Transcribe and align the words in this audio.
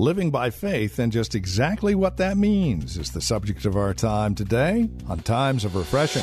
Living 0.00 0.30
by 0.30 0.48
faith 0.48 1.00
and 1.00 1.10
just 1.10 1.34
exactly 1.34 1.92
what 1.92 2.18
that 2.18 2.36
means 2.36 2.96
is 2.96 3.10
the 3.10 3.20
subject 3.20 3.64
of 3.64 3.74
our 3.76 3.92
time 3.92 4.32
today 4.32 4.88
on 5.08 5.18
Times 5.18 5.64
of 5.64 5.74
Refreshing. 5.74 6.22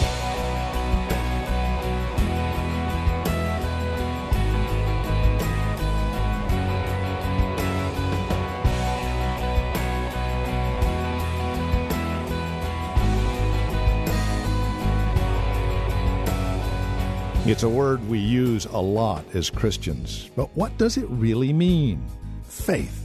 It's 17.45 17.63
a 17.63 17.67
word 17.67 18.07
we 18.07 18.19
use 18.19 18.63
a 18.67 18.77
lot 18.77 19.25
as 19.35 19.49
Christians, 19.49 20.29
but 20.37 20.47
what 20.55 20.77
does 20.77 20.95
it 20.95 21.07
really 21.09 21.51
mean? 21.51 22.01
Faith. 22.45 23.04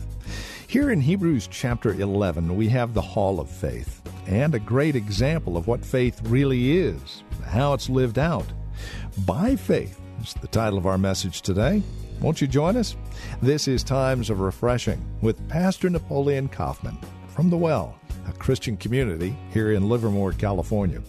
Here 0.70 0.92
in 0.92 1.00
Hebrews 1.00 1.48
chapter 1.48 1.94
11, 1.94 2.54
we 2.54 2.68
have 2.68 2.94
the 2.94 3.02
Hall 3.02 3.40
of 3.40 3.50
Faith 3.50 4.00
and 4.28 4.54
a 4.54 4.60
great 4.60 4.94
example 4.94 5.56
of 5.56 5.66
what 5.66 5.84
faith 5.84 6.22
really 6.26 6.78
is, 6.78 7.24
how 7.44 7.72
it's 7.72 7.90
lived 7.90 8.20
out. 8.20 8.46
By 9.26 9.56
faith 9.56 10.00
is 10.22 10.32
the 10.34 10.46
title 10.46 10.78
of 10.78 10.86
our 10.86 10.96
message 10.96 11.42
today. 11.42 11.82
Won't 12.20 12.40
you 12.40 12.46
join 12.46 12.76
us? 12.76 12.94
This 13.42 13.66
is 13.66 13.82
Times 13.82 14.30
of 14.30 14.38
Refreshing 14.38 15.04
with 15.20 15.48
Pastor 15.48 15.90
Napoleon 15.90 16.46
Kaufman 16.46 16.96
from 17.26 17.50
The 17.50 17.56
Well 17.56 17.98
a 18.28 18.32
Christian 18.34 18.76
community 18.76 19.36
here 19.52 19.72
in 19.72 19.88
Livermore, 19.88 20.34
California. 20.34 21.02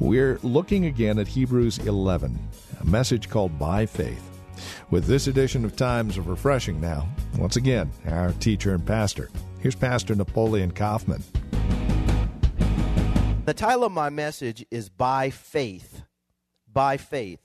We're 0.00 0.38
looking 0.42 0.86
again 0.86 1.18
at 1.18 1.28
Hebrews 1.28 1.80
11, 1.80 2.38
a 2.80 2.86
message 2.86 3.28
called 3.28 3.58
By 3.58 3.84
Faith. 3.84 4.35
With 4.88 5.06
this 5.06 5.26
edition 5.26 5.64
of 5.64 5.74
Times 5.74 6.16
of 6.16 6.28
Refreshing 6.28 6.80
now, 6.80 7.08
once 7.38 7.56
again, 7.56 7.90
our 8.06 8.30
teacher 8.34 8.72
and 8.72 8.86
pastor. 8.86 9.30
Here's 9.58 9.74
Pastor 9.74 10.14
Napoleon 10.14 10.70
Kaufman. 10.70 11.24
The 13.46 13.54
title 13.54 13.82
of 13.82 13.90
my 13.90 14.10
message 14.10 14.64
is 14.70 14.88
By 14.88 15.30
Faith. 15.30 16.04
By 16.72 16.98
Faith. 16.98 17.40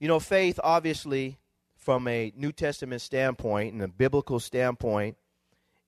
You 0.00 0.08
know, 0.08 0.18
faith, 0.18 0.58
obviously, 0.64 1.38
from 1.76 2.08
a 2.08 2.32
New 2.36 2.50
Testament 2.50 3.02
standpoint 3.02 3.72
and 3.72 3.80
a 3.80 3.86
biblical 3.86 4.40
standpoint, 4.40 5.16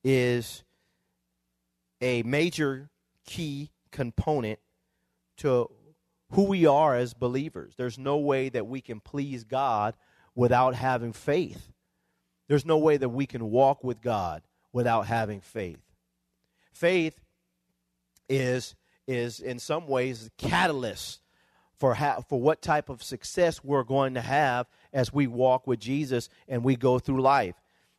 is 0.05 0.63
a 2.01 2.23
major 2.23 2.91
key 3.27 3.73
component 3.91 4.61
to 5.39 5.69
who 6.31 6.45
we 6.45 6.65
are 6.65 6.95
as 6.95 7.13
believers. 7.13 7.75
There's 7.77 7.99
no 7.99 8.19
way 8.19 8.51
that 8.51 8.69
we 8.69 8.81
can 8.81 9.01
please 9.01 9.43
God 9.43 9.97
without 10.37 10.77
having 10.77 11.13
faith. 11.13 11.73
There's 12.47 12.65
no 12.65 12.79
way 12.79 12.97
that 12.97 13.09
we 13.09 13.27
can 13.27 13.51
walk 13.51 13.83
with 13.83 14.01
God 14.01 14.43
without 14.73 15.07
having 15.07 15.41
faith. 15.41 15.81
Faith 16.73 17.19
is 18.29 18.77
is 19.09 19.41
in 19.41 19.59
some 19.59 19.87
ways 19.87 20.25
the 20.25 20.31
catalyst 20.49 21.21
for 21.79 21.95
how, 21.95 22.25
for 22.29 22.41
what 22.41 22.61
type 22.63 22.89
of 22.89 23.03
success 23.03 23.63
we're 23.63 23.85
going 23.85 24.15
to 24.15 24.21
have 24.21 24.67
as 24.93 25.13
we 25.13 25.27
walk 25.27 25.67
with 25.67 25.79
Jesus 25.79 26.29
and 26.49 26.65
we 26.65 26.75
go 26.75 26.99
through 26.99 27.21
life. 27.21 27.55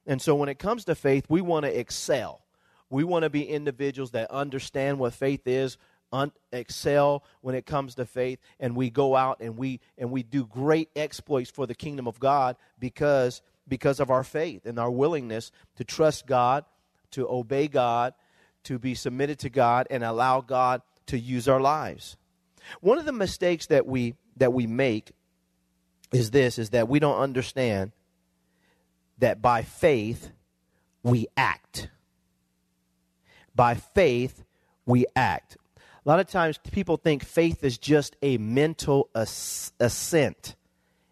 And 0.05 0.21
so 0.21 0.35
when 0.35 0.49
it 0.49 0.59
comes 0.59 0.85
to 0.85 0.95
faith, 0.95 1.25
we 1.29 1.41
want 1.41 1.65
to 1.65 1.79
excel. 1.79 2.41
We 2.89 3.03
want 3.03 3.23
to 3.23 3.29
be 3.29 3.47
individuals 3.47 4.11
that 4.11 4.31
understand 4.31 4.99
what 4.99 5.13
faith 5.13 5.45
is, 5.47 5.77
un- 6.11 6.31
excel 6.51 7.23
when 7.41 7.55
it 7.55 7.65
comes 7.65 7.95
to 7.95 8.05
faith, 8.05 8.39
and 8.59 8.75
we 8.75 8.89
go 8.89 9.15
out 9.15 9.39
and 9.39 9.57
we 9.57 9.79
and 9.97 10.11
we 10.11 10.23
do 10.23 10.45
great 10.45 10.89
exploits 10.95 11.49
for 11.49 11.65
the 11.65 11.75
kingdom 11.75 12.07
of 12.07 12.19
God 12.19 12.55
because 12.79 13.41
because 13.67 13.99
of 13.99 14.09
our 14.09 14.23
faith 14.23 14.65
and 14.65 14.79
our 14.79 14.91
willingness 14.91 15.51
to 15.75 15.83
trust 15.83 16.25
God, 16.25 16.65
to 17.11 17.29
obey 17.29 17.67
God, 17.67 18.13
to 18.63 18.79
be 18.79 18.95
submitted 18.95 19.39
to 19.39 19.49
God, 19.49 19.87
and 19.89 20.03
allow 20.03 20.41
God 20.41 20.81
to 21.07 21.19
use 21.19 21.47
our 21.47 21.61
lives. 21.61 22.17
One 22.81 22.97
of 22.97 23.05
the 23.05 23.13
mistakes 23.13 23.67
that 23.67 23.85
we 23.85 24.15
that 24.37 24.53
we 24.53 24.67
make 24.67 25.11
is 26.13 26.31
this: 26.31 26.57
is 26.57 26.71
that 26.71 26.87
we 26.87 26.99
don't 26.99 27.19
understand 27.19 27.91
that 29.19 29.41
by 29.41 29.63
faith 29.63 30.31
we 31.03 31.27
act 31.35 31.89
by 33.57 33.73
faith 33.73 34.45
we 34.85 35.05
act. 35.15 35.57
A 36.07 36.09
lot 36.09 36.21
of 36.21 36.27
times 36.27 36.57
people 36.71 36.95
think 36.95 37.21
faith 37.21 37.65
is 37.65 37.77
just 37.77 38.15
a 38.21 38.37
mental 38.37 39.09
assent. 39.13 40.55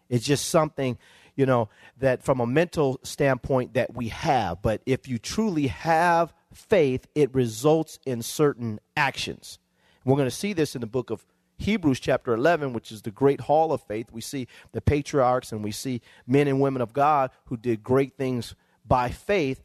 It's 0.08 0.24
just 0.24 0.48
something, 0.48 0.96
you 1.34 1.44
know, 1.44 1.68
that 1.98 2.22
from 2.22 2.40
a 2.40 2.46
mental 2.46 2.98
standpoint 3.02 3.74
that 3.74 3.94
we 3.94 4.08
have. 4.08 4.62
But 4.62 4.80
if 4.86 5.06
you 5.06 5.18
truly 5.18 5.66
have 5.66 6.32
faith, 6.54 7.06
it 7.14 7.34
results 7.34 7.98
in 8.06 8.22
certain 8.22 8.80
actions. 8.96 9.58
We're 10.06 10.16
going 10.16 10.30
to 10.30 10.34
see 10.34 10.54
this 10.54 10.74
in 10.74 10.80
the 10.80 10.86
book 10.86 11.10
of 11.10 11.26
Hebrews 11.58 12.00
chapter 12.00 12.32
11, 12.32 12.72
which 12.72 12.90
is 12.90 13.02
the 13.02 13.10
great 13.10 13.42
hall 13.42 13.72
of 13.72 13.82
faith. 13.82 14.06
We 14.10 14.22
see 14.22 14.48
the 14.72 14.80
patriarchs 14.80 15.52
and 15.52 15.62
we 15.62 15.72
see 15.72 16.00
men 16.26 16.48
and 16.48 16.58
women 16.58 16.80
of 16.80 16.94
God 16.94 17.32
who 17.44 17.58
did 17.58 17.84
great 17.84 18.16
things 18.16 18.54
by 18.88 19.10
faith. 19.10 19.60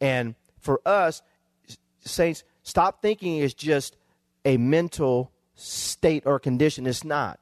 And 0.00 0.36
for 0.60 0.80
us, 0.86 1.22
saints, 1.98 2.44
stop 2.62 3.02
thinking 3.02 3.38
it's 3.38 3.54
just 3.54 3.96
a 4.48 4.56
mental 4.56 5.30
state 5.54 6.22
or 6.24 6.38
condition. 6.38 6.86
It's 6.86 7.04
not. 7.04 7.38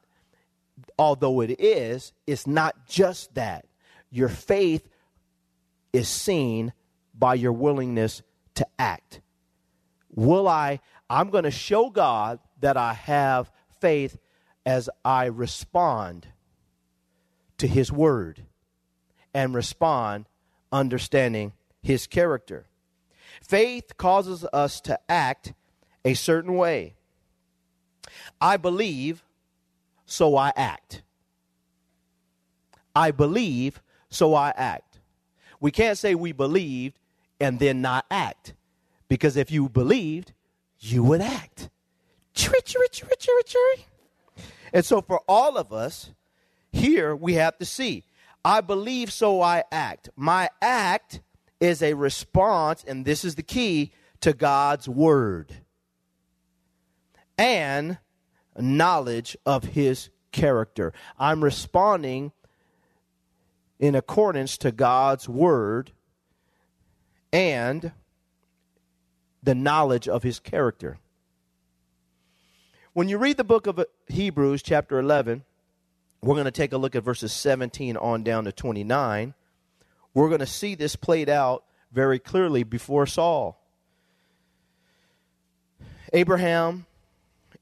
Although 0.99 1.41
it 1.41 1.61
is, 1.61 2.13
it's 2.27 2.49
not 2.49 2.89
just 2.89 3.33
that. 3.37 3.65
Your 4.11 4.29
faith 4.29 4.89
is 5.93 6.09
seen 6.09 6.73
by 7.15 7.35
your 7.35 7.53
willingness 7.53 8.23
to 8.57 8.67
act. 8.77 9.21
Will 10.11 10.49
I? 10.49 10.81
I'm 11.09 11.31
going 11.31 11.45
to 11.45 11.51
show 11.53 11.91
God 11.91 12.41
that 12.61 12.77
I 12.77 12.95
have 12.95 13.53
faith 13.81 14.19
as 14.65 14.91
I 15.05 15.27
respond 15.27 16.27
to 17.59 17.69
His 17.69 17.93
Word 17.93 18.43
and 19.33 19.55
respond 19.55 20.27
understanding 20.73 21.53
His 21.83 22.09
character. 22.09 22.67
Faith 23.41 23.97
causes 23.97 24.45
us 24.53 24.81
to 24.81 24.99
act 25.09 25.53
a 26.05 26.15
certain 26.15 26.55
way. 26.57 26.96
I 28.41 28.57
believe, 28.57 29.25
so 30.05 30.37
I 30.37 30.53
act. 30.57 31.03
I 32.95 33.11
believe, 33.11 33.83
so 34.09 34.35
I 34.35 34.51
act. 34.51 35.01
We 35.61 35.71
can't 35.71 35.99
say 35.99 36.15
we 36.15 36.33
believed 36.33 36.99
and 37.41 37.59
then 37.59 37.83
not 37.83 38.07
act. 38.11 38.55
Because 39.09 39.37
if 39.37 39.51
you 39.51 39.69
believed, 39.69 40.33
you 40.79 41.03
would 41.05 41.21
act. 41.21 41.69
And 44.73 44.85
so 44.85 45.01
for 45.01 45.21
all 45.29 45.57
of 45.57 45.73
us, 45.73 46.13
here 46.73 47.15
we 47.15 47.35
have 47.35 47.59
to 47.59 47.65
see 47.65 48.05
I 48.45 48.61
believe, 48.61 49.13
so 49.13 49.43
I 49.43 49.65
act. 49.73 50.09
My 50.15 50.51
act 50.63 51.21
is 51.59 51.83
a 51.83 51.95
response, 51.95 52.85
and 52.87 53.05
this 53.05 53.25
is 53.25 53.35
the 53.35 53.43
key, 53.43 53.91
to 54.21 54.33
God's 54.33 54.89
word 54.89 55.53
and 57.39 57.99
knowledge 58.59 59.37
of 59.47 59.65
his 59.65 60.11
character. 60.33 60.93
I'm 61.19 61.43
responding 61.43 62.33
in 63.79 63.95
accordance 63.95 64.57
to 64.59 64.73
God's 64.73 65.29
word 65.29 65.93
and 67.33 67.93
the 69.43 69.55
knowledge 69.55 70.09
of 70.09 70.23
his 70.23 70.39
character. 70.39 70.99
When 72.93 73.09
you 73.09 73.19
read 73.19 73.37
the 73.37 73.45
book 73.45 73.67
of 73.67 73.85
Hebrews, 74.09 74.63
chapter 74.63 74.99
11, 74.99 75.45
we're 76.23 76.35
going 76.35 76.47
to 76.47 76.51
take 76.51 76.73
a 76.73 76.79
look 76.79 76.97
at 76.97 77.05
verses 77.05 77.33
17 77.33 77.97
on 77.97 78.23
down 78.23 78.45
to 78.45 78.53
29. 78.53 79.35
We're 80.15 80.29
going 80.29 80.41
to 80.41 80.47
see 80.47 80.75
this 80.75 80.97
played 80.97 81.29
out 81.29 81.65
very 81.93 82.19
clearly 82.19 82.63
before 82.63 83.07
Saul. 83.07 83.63
Abraham 86.13 86.86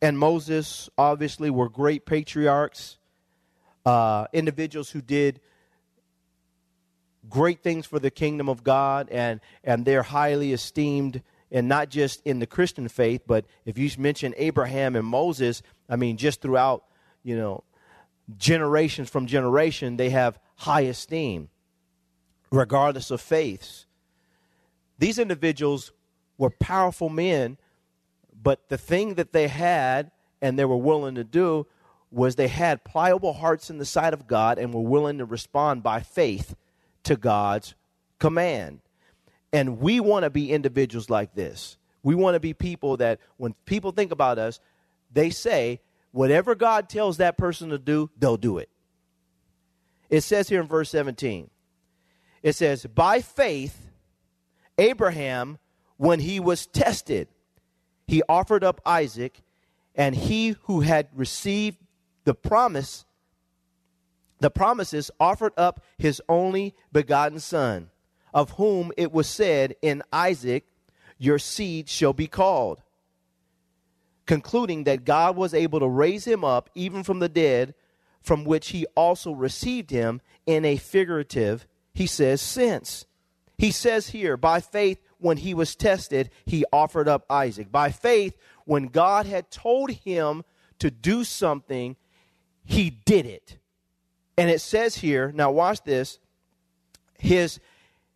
and 0.04 0.18
Moses 0.18 0.90
obviously 0.98 1.48
were 1.48 1.70
great 1.70 2.04
patriarchs, 2.04 2.98
uh, 3.86 4.26
individuals 4.34 4.90
who 4.90 5.00
did 5.00 5.40
great 7.30 7.62
things 7.62 7.86
for 7.86 7.98
the 7.98 8.10
kingdom 8.10 8.50
of 8.50 8.62
God, 8.62 9.08
and, 9.08 9.40
and 9.64 9.86
they're 9.86 10.02
highly 10.02 10.52
esteemed, 10.52 11.22
and 11.50 11.68
not 11.68 11.88
just 11.88 12.20
in 12.26 12.38
the 12.38 12.46
Christian 12.46 12.86
faith, 12.86 13.22
but 13.26 13.46
if 13.64 13.78
you 13.78 13.90
mention 13.96 14.34
Abraham 14.36 14.94
and 14.94 15.06
Moses, 15.06 15.62
I 15.88 15.96
mean, 15.96 16.18
just 16.18 16.42
throughout, 16.42 16.84
you 17.22 17.38
know, 17.38 17.64
generations 18.36 19.08
from 19.08 19.24
generation, 19.24 19.96
they 19.96 20.10
have 20.10 20.38
high 20.56 20.82
esteem, 20.82 21.48
regardless 22.52 23.10
of 23.10 23.22
faiths. 23.22 23.86
These 24.98 25.18
individuals 25.18 25.92
were 26.36 26.50
powerful 26.50 27.08
men, 27.08 27.56
but 28.44 28.68
the 28.68 28.78
thing 28.78 29.14
that 29.14 29.32
they 29.32 29.48
had 29.48 30.12
and 30.40 30.58
they 30.58 30.66
were 30.66 30.76
willing 30.76 31.14
to 31.14 31.24
do 31.24 31.66
was 32.10 32.36
they 32.36 32.46
had 32.46 32.84
pliable 32.84 33.32
hearts 33.32 33.70
in 33.70 33.78
the 33.78 33.84
sight 33.86 34.12
of 34.12 34.28
God 34.28 34.58
and 34.58 34.72
were 34.72 34.82
willing 34.82 35.18
to 35.18 35.24
respond 35.24 35.82
by 35.82 36.00
faith 36.00 36.54
to 37.04 37.16
God's 37.16 37.74
command. 38.20 38.80
And 39.52 39.80
we 39.80 39.98
want 39.98 40.24
to 40.24 40.30
be 40.30 40.52
individuals 40.52 41.08
like 41.08 41.34
this. 41.34 41.78
We 42.02 42.14
want 42.14 42.34
to 42.34 42.40
be 42.40 42.52
people 42.52 42.98
that 42.98 43.18
when 43.38 43.54
people 43.64 43.92
think 43.92 44.12
about 44.12 44.38
us, 44.38 44.60
they 45.10 45.30
say, 45.30 45.80
whatever 46.12 46.54
God 46.54 46.88
tells 46.90 47.16
that 47.16 47.38
person 47.38 47.70
to 47.70 47.78
do, 47.78 48.10
they'll 48.18 48.36
do 48.36 48.58
it. 48.58 48.68
It 50.10 50.20
says 50.20 50.50
here 50.50 50.60
in 50.60 50.68
verse 50.68 50.90
17, 50.90 51.48
it 52.42 52.54
says, 52.54 52.84
By 52.84 53.22
faith, 53.22 53.90
Abraham, 54.76 55.58
when 55.96 56.20
he 56.20 56.38
was 56.40 56.66
tested, 56.66 57.28
he 58.06 58.22
offered 58.28 58.64
up 58.64 58.80
Isaac, 58.84 59.40
and 59.94 60.14
he 60.14 60.56
who 60.62 60.80
had 60.80 61.08
received 61.14 61.78
the 62.24 62.34
promise, 62.34 63.04
the 64.40 64.50
promises, 64.50 65.10
offered 65.20 65.52
up 65.56 65.82
his 65.98 66.20
only 66.28 66.74
begotten 66.92 67.38
son, 67.38 67.90
of 68.32 68.50
whom 68.52 68.92
it 68.96 69.12
was 69.12 69.28
said, 69.28 69.76
In 69.80 70.02
Isaac 70.12 70.64
your 71.18 71.38
seed 71.38 71.88
shall 71.88 72.12
be 72.12 72.26
called. 72.26 72.82
Concluding 74.26 74.84
that 74.84 75.04
God 75.04 75.36
was 75.36 75.54
able 75.54 75.80
to 75.80 75.88
raise 75.88 76.26
him 76.26 76.44
up 76.44 76.70
even 76.74 77.02
from 77.02 77.18
the 77.18 77.28
dead, 77.28 77.74
from 78.20 78.44
which 78.44 78.70
he 78.70 78.86
also 78.96 79.32
received 79.32 79.90
him 79.90 80.20
in 80.46 80.64
a 80.64 80.76
figurative, 80.76 81.66
he 81.92 82.06
says, 82.06 82.40
since. 82.40 83.06
He 83.58 83.70
says 83.70 84.08
here, 84.08 84.36
by 84.36 84.60
faith, 84.60 84.98
when 85.24 85.38
he 85.38 85.54
was 85.54 85.74
tested, 85.74 86.30
he 86.44 86.64
offered 86.70 87.08
up 87.08 87.24
Isaac. 87.30 87.72
By 87.72 87.90
faith, 87.90 88.36
when 88.66 88.88
God 88.88 89.24
had 89.24 89.50
told 89.50 89.90
him 89.90 90.44
to 90.78 90.90
do 90.90 91.24
something, 91.24 91.96
he 92.62 92.90
did 92.90 93.24
it. 93.24 93.56
And 94.36 94.50
it 94.50 94.60
says 94.60 94.96
here, 94.96 95.32
now 95.34 95.50
watch 95.50 95.82
this, 95.82 96.18
his 97.18 97.58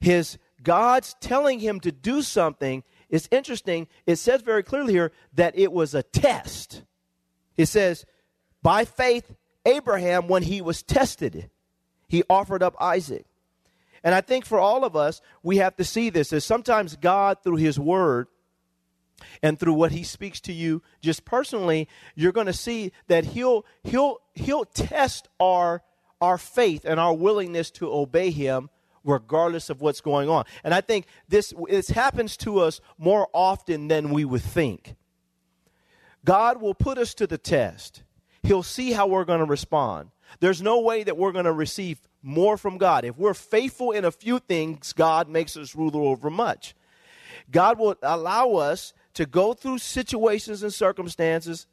his 0.00 0.37
God's 0.62 1.16
telling 1.20 1.60
him 1.60 1.81
to 1.81 1.90
do 1.90 2.20
something 2.20 2.84
is 3.08 3.26
interesting. 3.31 3.88
It 4.06 4.16
says 4.16 4.43
very 4.43 4.62
clearly 4.62 4.93
here 4.93 5.12
that 5.32 5.58
it 5.58 5.72
was 5.72 5.94
a 5.94 6.02
test. 6.02 6.82
It 7.56 7.66
says, 7.66 8.04
by 8.62 8.84
faith, 8.84 9.34
Abraham, 9.64 10.28
when 10.28 10.43
he 10.43 10.61
was 10.61 10.82
tested, 10.82 11.49
he 12.06 12.22
offered 12.28 12.62
up 12.62 12.76
Isaac. 12.78 13.25
And 14.03 14.15
I 14.15 14.21
think 14.21 14.45
for 14.45 14.59
all 14.59 14.85
of 14.85 14.97
us, 14.97 15.21
we 15.43 15.59
have 15.59 15.77
to 15.77 15.85
see 15.85 16.11
this 16.11 16.33
as 16.33 16.45
sometimes 16.45 16.97
God, 16.97 17.39
through 17.43 17.56
his 17.56 17.79
word, 17.79 18.29
and 19.43 19.59
through 19.59 19.73
what 19.73 19.93
he 19.93 20.03
speaks 20.03 20.41
to 20.41 20.53
you 20.53 20.83
just 21.00 21.25
personally 21.25 21.89
you're 22.15 22.33
going 22.33 22.47
to 22.47 22.53
see 22.53 22.93
that 23.09 23.25
he'll 23.25 23.65
he'll 23.83 24.19
he'll 24.35 24.65
test 24.65 25.29
our 25.41 25.83
our 26.21 26.39
faith 26.39 26.85
and 26.85 26.99
our 27.00 27.15
willingness 27.15 27.71
to 27.71 27.93
obey 27.93 28.31
him 28.31 28.71
regardless 29.05 29.71
of 29.71 29.81
what's 29.81 30.00
going 30.00 30.29
on. 30.29 30.45
And 30.65 30.75
i 30.75 30.81
think 30.81 31.06
this 31.29 31.53
this 31.69 31.89
happens 31.89 32.37
to 32.39 32.61
us 32.61 32.81
more 32.97 33.29
often 33.33 33.89
than 33.89 34.11
we 34.11 34.25
would 34.25 34.43
think. 34.43 34.95
God 36.25 36.61
will 36.61 36.75
put 36.75 36.99
us 36.99 37.15
to 37.15 37.27
the 37.27 37.39
test. 37.39 38.03
He'll 38.43 38.62
see 38.62 38.93
how 38.93 39.06
we're 39.06 39.25
going 39.25 39.41
to 39.41 39.47
respond. 39.47 40.11
There's 40.41 40.61
no 40.61 40.81
way 40.81 41.03
that 41.05 41.17
we're 41.17 41.33
going 41.33 41.45
to 41.45 41.53
receive 41.53 42.00
more 42.23 42.56
from 42.56 42.79
god 42.79 43.05
if 43.05 43.17
we're 43.17 43.35
faithful 43.35 43.93
in 43.93 44.05
a 44.05 44.11
few 44.11 44.38
things 44.38 44.93
god 44.93 45.29
makes 45.29 45.56
us 45.56 45.75
ruler 45.75 46.00
over 46.00 46.29
much 46.29 46.75
god 47.50 47.79
will 47.79 47.97
allow 48.03 48.55
us 48.55 48.93
to 49.19 49.26
go 49.26 49.53
through 49.53 49.79
situations 49.79 50.62
and 50.62 50.73
circumstances. 50.73 51.67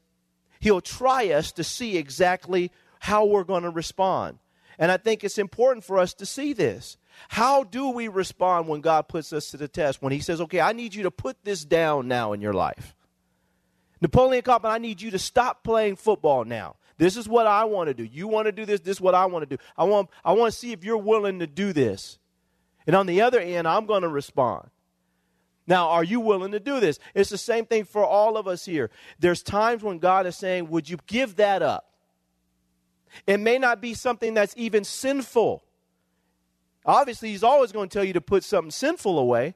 He'll 0.60 0.82
try 0.82 1.30
us 1.30 1.52
to 1.52 1.64
see 1.64 1.96
exactly 1.96 2.72
how 2.98 3.26
we're 3.26 3.44
going 3.44 3.62
to 3.62 3.70
respond. 3.70 4.40
And 4.80 4.92
I 4.92 4.98
think 4.98 5.24
it's 5.24 5.38
important 5.38 5.86
for 5.86 6.00
us 6.00 6.16
to 6.16 6.26
see 6.26 6.54
this. 6.54 6.98
How 7.28 7.64
do 7.64 7.92
we 7.92 8.08
respond 8.08 8.68
when 8.68 8.82
God 8.82 9.08
puts 9.08 9.32
us 9.32 9.52
to 9.52 9.58
the 9.58 9.68
test? 9.68 10.02
When 10.02 10.12
He 10.12 10.22
says, 10.22 10.42
okay, 10.42 10.60
I 10.60 10.74
need 10.74 10.96
you 10.96 11.04
to 11.04 11.12
put 11.12 11.44
this 11.44 11.64
down 11.64 12.08
now 12.08 12.34
in 12.34 12.42
your 12.42 12.54
life. 12.54 12.96
Napoleon 14.02 14.42
Kaufman, 14.42 14.72
I 14.72 14.80
need 14.80 15.00
you 15.00 15.12
to 15.12 15.20
stop 15.20 15.64
playing 15.64 15.98
football 15.98 16.46
now. 16.46 16.78
This 16.98 17.18
is 17.18 17.28
what 17.28 17.46
I 17.46 17.66
want 17.66 17.88
to 17.90 17.94
do. 17.94 18.04
You 18.04 18.28
want 18.28 18.46
to 18.46 18.52
do 18.52 18.66
this, 18.66 18.80
this 18.80 18.98
is 18.98 19.02
what 19.02 19.16
I 19.16 19.26
want 19.26 19.48
to 19.50 19.58
do. 19.58 19.62
I 19.78 19.84
want, 19.84 20.10
I 20.24 20.34
want 20.34 20.54
to 20.54 20.58
see 20.58 20.72
if 20.72 20.84
you're 20.84 20.98
willing 20.98 21.40
to 21.40 21.48
do 21.48 21.74
this. 21.74 22.20
And 22.88 22.96
on 22.96 23.06
the 23.06 23.22
other 23.22 23.40
end, 23.40 23.68
I'm 23.68 23.86
going 23.86 24.04
to 24.04 24.08
respond. 24.10 24.70
Now, 25.68 25.90
are 25.90 26.04
you 26.04 26.20
willing 26.20 26.52
to 26.52 26.60
do 26.60 26.80
this? 26.80 27.00
It's 27.14 27.32
the 27.32 27.38
same 27.38 27.66
thing 27.66 27.86
for 27.86 28.06
all 28.06 28.38
of 28.38 28.48
us 28.48 28.66
here. 28.66 28.92
There's 29.20 29.42
times 29.42 29.82
when 29.84 29.98
God 29.98 30.28
is 30.28 30.36
saying, 30.36 30.70
Would 30.70 30.90
you 30.90 30.98
give 31.08 31.38
that 31.38 31.62
up? 31.62 31.92
It 33.26 33.40
may 33.40 33.58
not 33.58 33.82
be 33.82 33.94
something 33.94 34.34
that's 34.34 34.54
even 34.58 34.84
sinful. 34.84 35.64
Obviously, 36.86 37.30
He's 37.30 37.44
always 37.44 37.72
going 37.72 37.90
to 37.90 37.94
tell 37.94 38.04
you 38.04 38.14
to 38.14 38.22
put 38.22 38.44
something 38.44 38.70
sinful 38.70 39.18
away, 39.18 39.56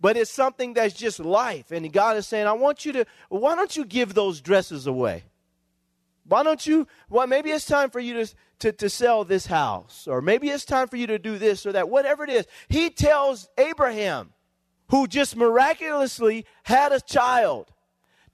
but 0.00 0.16
it's 0.16 0.30
something 0.30 0.74
that's 0.74 0.94
just 0.94 1.18
life. 1.18 1.72
And 1.72 1.92
God 1.92 2.16
is 2.16 2.28
saying, 2.28 2.46
I 2.46 2.52
want 2.52 2.84
you 2.84 2.92
to, 2.92 3.06
why 3.28 3.56
don't 3.56 3.76
you 3.76 3.84
give 3.84 4.14
those 4.14 4.40
dresses 4.40 4.86
away? 4.86 5.24
Why 6.28 6.42
don't 6.42 6.64
you, 6.66 6.86
well, 7.08 7.26
maybe 7.26 7.50
it's 7.50 7.64
time 7.64 7.90
for 7.90 8.00
you 8.00 8.24
to, 8.24 8.34
to, 8.60 8.72
to 8.72 8.90
sell 8.90 9.24
this 9.24 9.46
house, 9.46 10.06
or 10.06 10.20
maybe 10.20 10.50
it's 10.50 10.66
time 10.66 10.86
for 10.86 10.96
you 10.96 11.06
to 11.06 11.18
do 11.18 11.38
this 11.38 11.64
or 11.64 11.72
that, 11.72 11.88
whatever 11.88 12.22
it 12.22 12.30
is. 12.30 12.46
He 12.68 12.90
tells 12.90 13.48
Abraham, 13.56 14.34
who 14.90 15.06
just 15.06 15.36
miraculously 15.36 16.44
had 16.64 16.92
a 16.92 17.00
child 17.00 17.72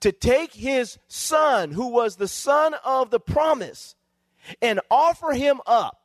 to 0.01 0.11
take 0.11 0.53
his 0.53 0.99
son, 1.07 1.71
who 1.71 1.89
was 1.89 2.17
the 2.17 2.29
son 2.29 2.75
of 2.85 3.11
the 3.11 3.21
promise, 3.21 3.95
and 4.61 4.81
offer 4.91 5.33
him 5.33 5.61
up. 5.67 6.01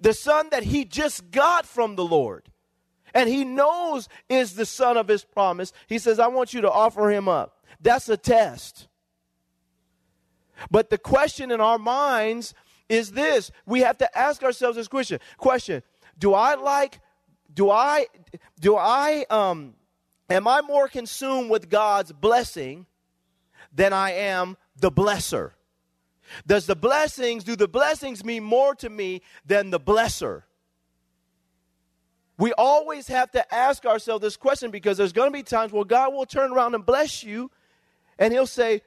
The 0.00 0.12
son 0.12 0.48
that 0.50 0.64
he 0.64 0.84
just 0.84 1.30
got 1.30 1.64
from 1.64 1.96
the 1.96 2.04
Lord. 2.04 2.50
And 3.14 3.30
he 3.30 3.44
knows 3.44 4.08
is 4.28 4.54
the 4.54 4.66
son 4.66 4.98
of 4.98 5.08
his 5.08 5.24
promise. 5.24 5.72
He 5.86 5.98
says, 5.98 6.18
I 6.18 6.28
want 6.28 6.52
you 6.52 6.60
to 6.60 6.70
offer 6.70 7.10
him 7.10 7.28
up. 7.28 7.64
That's 7.80 8.08
a 8.10 8.18
test. 8.18 8.87
But 10.70 10.90
the 10.90 10.98
question 10.98 11.50
in 11.50 11.60
our 11.60 11.78
minds 11.78 12.54
is 12.88 13.12
this 13.12 13.50
we 13.66 13.80
have 13.80 13.98
to 13.98 14.18
ask 14.18 14.42
ourselves 14.42 14.76
this 14.76 14.88
question 14.88 15.20
question 15.36 15.82
do 16.18 16.32
i 16.32 16.54
like 16.54 17.00
do 17.52 17.70
I 17.70 18.06
do 18.60 18.76
I 18.76 19.26
um 19.30 19.74
am 20.30 20.46
I 20.46 20.60
more 20.60 20.88
consumed 20.88 21.50
with 21.50 21.68
God's 21.68 22.12
blessing 22.12 22.86
than 23.72 23.92
I 23.92 24.12
am 24.12 24.56
the 24.76 24.90
blesser? 24.90 25.52
Does 26.46 26.66
the 26.66 26.76
blessings 26.76 27.42
do 27.42 27.56
the 27.56 27.68
blessings 27.68 28.24
mean 28.24 28.44
more 28.44 28.74
to 28.76 28.88
me 28.88 29.22
than 29.46 29.70
the 29.70 29.80
blesser? 29.80 30.42
We 32.38 32.52
always 32.52 33.08
have 33.08 33.30
to 33.32 33.54
ask 33.54 33.84
ourselves 33.84 34.22
this 34.22 34.36
question 34.36 34.70
because 34.70 34.96
there's 34.98 35.12
going 35.12 35.28
to 35.28 35.36
be 35.36 35.42
times 35.42 35.72
where 35.72 35.84
God 35.84 36.12
will 36.12 36.26
turn 36.26 36.52
around 36.52 36.74
and 36.74 36.86
bless 36.86 37.24
you 37.24 37.50
and 38.18 38.32
he'll 38.32 38.46
say, 38.46 38.82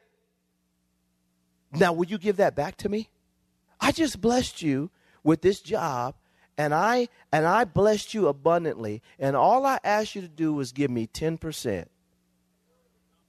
"Now 1.71 1.93
will 1.93 2.07
you 2.07 2.17
give 2.17 2.37
that 2.37 2.55
back 2.55 2.77
to 2.77 2.89
me? 2.89 3.09
I 3.79 3.91
just 3.91 4.21
blessed 4.21 4.61
you 4.61 4.91
with 5.23 5.41
this 5.41 5.59
job 5.61 6.15
and 6.57 6.73
I 6.73 7.07
and 7.31 7.45
I 7.45 7.63
blessed 7.63 8.13
you 8.13 8.27
abundantly, 8.27 9.01
and 9.17 9.35
all 9.35 9.65
I 9.65 9.79
asked 9.83 10.15
you 10.15 10.21
to 10.21 10.27
do 10.27 10.53
was 10.53 10.71
give 10.71 10.91
me 10.91 11.07
10%. 11.07 11.85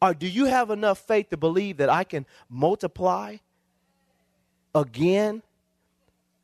Or 0.03 0.09
uh, 0.09 0.13
do 0.13 0.27
you 0.27 0.47
have 0.47 0.71
enough 0.71 0.99
faith 0.99 1.31
to 1.31 1.37
believe 1.37 1.77
that 1.77 1.89
I 1.89 2.05
can 2.05 2.27
multiply 2.51 3.37
again? 4.75 5.43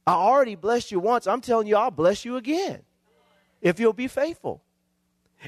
I 0.07 0.12
already 0.12 0.55
blessed 0.55 0.93
you 0.93 1.00
once. 1.00 1.26
I'm 1.26 1.40
telling 1.40 1.67
you, 1.67 1.76
I'll 1.76 1.90
bless 1.90 2.25
you 2.25 2.37
again 2.37 2.83
if 3.61 3.81
you'll 3.81 3.93
be 3.93 4.09
faithful. 4.09 4.62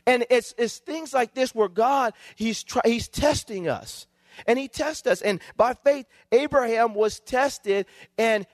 And 0.07 0.27
it's, 0.29 0.55
it's 0.59 0.79
things 0.79 1.15
like 1.15 1.35
this 1.35 1.55
where 1.55 1.69
God, 1.69 2.13
he's, 2.35 2.63
try, 2.63 2.83
he's 2.85 3.09
testing 3.09 3.69
us. 3.69 4.07
And 4.47 4.59
he 4.59 4.69
tests 4.69 5.07
us. 5.07 5.23
And 5.23 5.41
by 5.57 5.75
faith, 5.75 6.07
Abraham 6.33 6.95
was 6.95 7.21
tested 7.21 7.87
and 8.19 8.47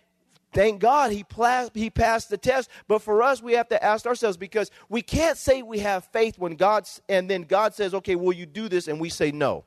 Thank 0.53 0.81
God 0.81 1.13
he, 1.13 1.23
pla- 1.23 1.69
he 1.75 1.91
passed 1.91 2.31
the 2.31 2.39
test. 2.39 2.71
But 2.89 3.03
for 3.03 3.23
us, 3.23 3.43
we 3.43 3.53
have 3.55 3.69
to 3.69 3.85
ask 3.85 4.07
ourselves 4.07 4.39
because 4.39 4.71
we 4.89 5.03
can't 5.03 5.37
say 5.37 5.61
we 5.61 5.81
have 5.81 6.07
faith 6.13 6.39
when 6.39 6.55
God's, 6.55 7.03
and 7.11 7.29
then 7.29 7.43
God 7.43 7.75
says, 7.75 7.93
okay, 7.93 8.17
will 8.17 8.33
you 8.33 8.47
do 8.47 8.67
this? 8.67 8.89
And 8.89 8.99
we 8.99 9.11
say 9.11 9.33
no. 9.33 9.65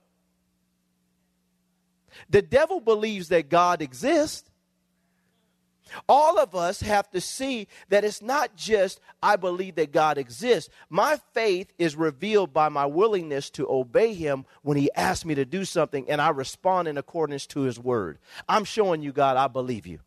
The 2.31 2.41
devil 2.41 2.79
believes 2.79 3.27
that 3.29 3.49
God 3.49 3.83
exists. 3.83 4.48
All 6.07 6.39
of 6.39 6.55
us 6.55 6.81
have 6.81 7.09
to 7.11 7.21
see 7.21 7.67
that 7.89 8.03
it's 8.03 8.21
not 8.21 8.55
just, 8.55 8.99
I 9.21 9.35
believe 9.35 9.75
that 9.75 9.91
God 9.91 10.17
exists. 10.17 10.69
My 10.89 11.19
faith 11.33 11.73
is 11.77 11.95
revealed 11.95 12.53
by 12.53 12.69
my 12.69 12.85
willingness 12.85 13.49
to 13.51 13.69
obey 13.69 14.13
Him 14.13 14.45
when 14.61 14.77
He 14.77 14.91
asks 14.95 15.25
me 15.25 15.35
to 15.35 15.45
do 15.45 15.65
something 15.65 16.09
and 16.09 16.21
I 16.21 16.29
respond 16.29 16.87
in 16.87 16.97
accordance 16.97 17.45
to 17.47 17.61
His 17.61 17.79
word. 17.79 18.19
I'm 18.47 18.63
showing 18.63 19.01
you, 19.01 19.11
God, 19.11 19.37
I 19.37 19.47
believe 19.47 19.87
you. 19.87 19.99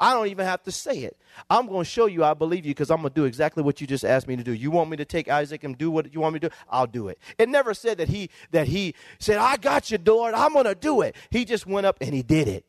I 0.00 0.12
don't 0.12 0.26
even 0.28 0.46
have 0.46 0.62
to 0.64 0.72
say 0.72 0.98
it. 0.98 1.16
I'm 1.50 1.66
going 1.66 1.84
to 1.84 1.90
show 1.90 2.06
you 2.06 2.24
I 2.24 2.34
believe 2.34 2.64
you 2.64 2.70
because 2.70 2.90
I'm 2.90 2.98
going 2.98 3.12
to 3.12 3.20
do 3.20 3.24
exactly 3.24 3.62
what 3.62 3.80
you 3.80 3.86
just 3.86 4.04
asked 4.04 4.26
me 4.26 4.36
to 4.36 4.42
do. 4.42 4.52
You 4.52 4.70
want 4.70 4.90
me 4.90 4.96
to 4.96 5.04
take 5.04 5.28
Isaac 5.28 5.64
and 5.64 5.76
do 5.76 5.90
what 5.90 6.12
you 6.12 6.20
want 6.20 6.34
me 6.34 6.40
to 6.40 6.48
do? 6.48 6.54
I'll 6.68 6.86
do 6.86 7.08
it. 7.08 7.18
It 7.38 7.48
never 7.48 7.74
said 7.74 7.98
that 7.98 8.08
he 8.08 8.30
that 8.50 8.68
he 8.68 8.94
said, 9.18 9.38
"I 9.38 9.56
got 9.56 9.90
you, 9.90 9.98
Lord. 10.04 10.34
I'm 10.34 10.52
going 10.52 10.64
to 10.64 10.74
do 10.74 11.02
it." 11.02 11.14
He 11.30 11.44
just 11.44 11.66
went 11.66 11.86
up 11.86 11.98
and 12.00 12.14
he 12.14 12.22
did 12.22 12.48
it. 12.48 12.64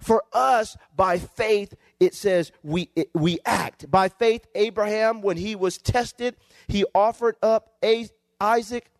For 0.00 0.24
us, 0.32 0.76
by 0.94 1.18
faith, 1.18 1.74
it 2.00 2.14
says 2.14 2.52
we, 2.62 2.90
it, 2.96 3.10
we 3.14 3.38
act. 3.44 3.90
By 3.90 4.08
faith, 4.08 4.46
Abraham, 4.54 5.22
when 5.22 5.36
he 5.36 5.54
was 5.54 5.78
tested, 5.78 6.36
he 6.66 6.84
offered 6.94 7.36
up 7.42 7.74
a, 7.84 8.08
Isaac, 8.40 8.90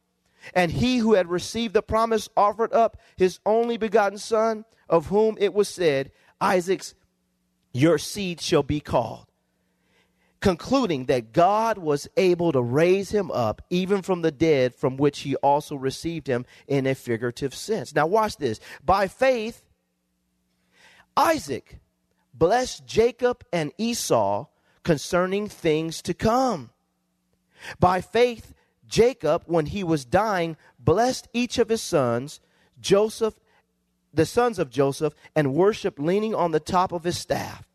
and 0.55 0.71
he 0.71 0.99
who 0.99 1.14
had 1.14 1.28
received 1.28 1.75
the 1.75 1.83
promise 1.83 2.28
offered 2.37 2.73
up 2.73 2.97
his 3.16 3.40
only 3.45 3.76
begotten 3.76 4.19
son, 4.19 4.64
of 4.88 5.07
whom 5.07 5.37
it 5.40 5.52
was 5.52 5.69
said, 5.69 6.12
Isaac's, 6.40 6.95
your 7.73 7.99
seed 7.99 8.40
shall 8.40 8.62
be 8.62 8.81
called. 8.81 9.26
Concluding 10.40 11.07
that 11.07 11.33
God 11.33 11.78
was 11.78 12.07
able 12.16 12.52
to 12.52 12.62
raise 12.62 13.11
him 13.11 13.31
up 13.33 13.62
even 13.71 14.02
from 14.02 14.23
the 14.23 14.31
dead, 14.31 14.75
from 14.75 14.97
which 14.97 15.21
he 15.21 15.35
also 15.37 15.75
received 15.75 16.28
him 16.28 16.47
in 16.69 16.87
a 16.87 16.95
figurative 16.95 17.55
sense. 17.55 17.95
Now, 17.95 18.07
watch 18.07 18.37
this. 18.37 18.61
By 18.85 19.09
faith, 19.09 19.64
Isaac 21.16 21.78
blessed 22.35 22.87
Jacob 22.87 23.44
and 23.52 23.73
Esau 23.78 24.46
concerning 24.82 25.49
things 25.49 26.02
to 26.02 26.14
come. 26.14 26.70
By 27.80 28.00
faith, 28.00 28.54
Jacob, 28.87 29.42
when 29.46 29.66
he 29.66 29.82
was 29.82 30.04
dying, 30.04 30.56
blessed 30.78 31.28
each 31.32 31.58
of 31.58 31.68
his 31.68 31.82
sons, 31.82 32.40
Joseph, 32.80 33.35
the 34.12 34.26
sons 34.26 34.58
of 34.58 34.70
Joseph, 34.70 35.14
and 35.35 35.54
worshiped 35.54 35.99
leaning 35.99 36.35
on 36.35 36.52
the 36.52 36.61
top 36.61 36.92
of 36.92 37.04
his 37.04 37.18
staff. 37.18 37.66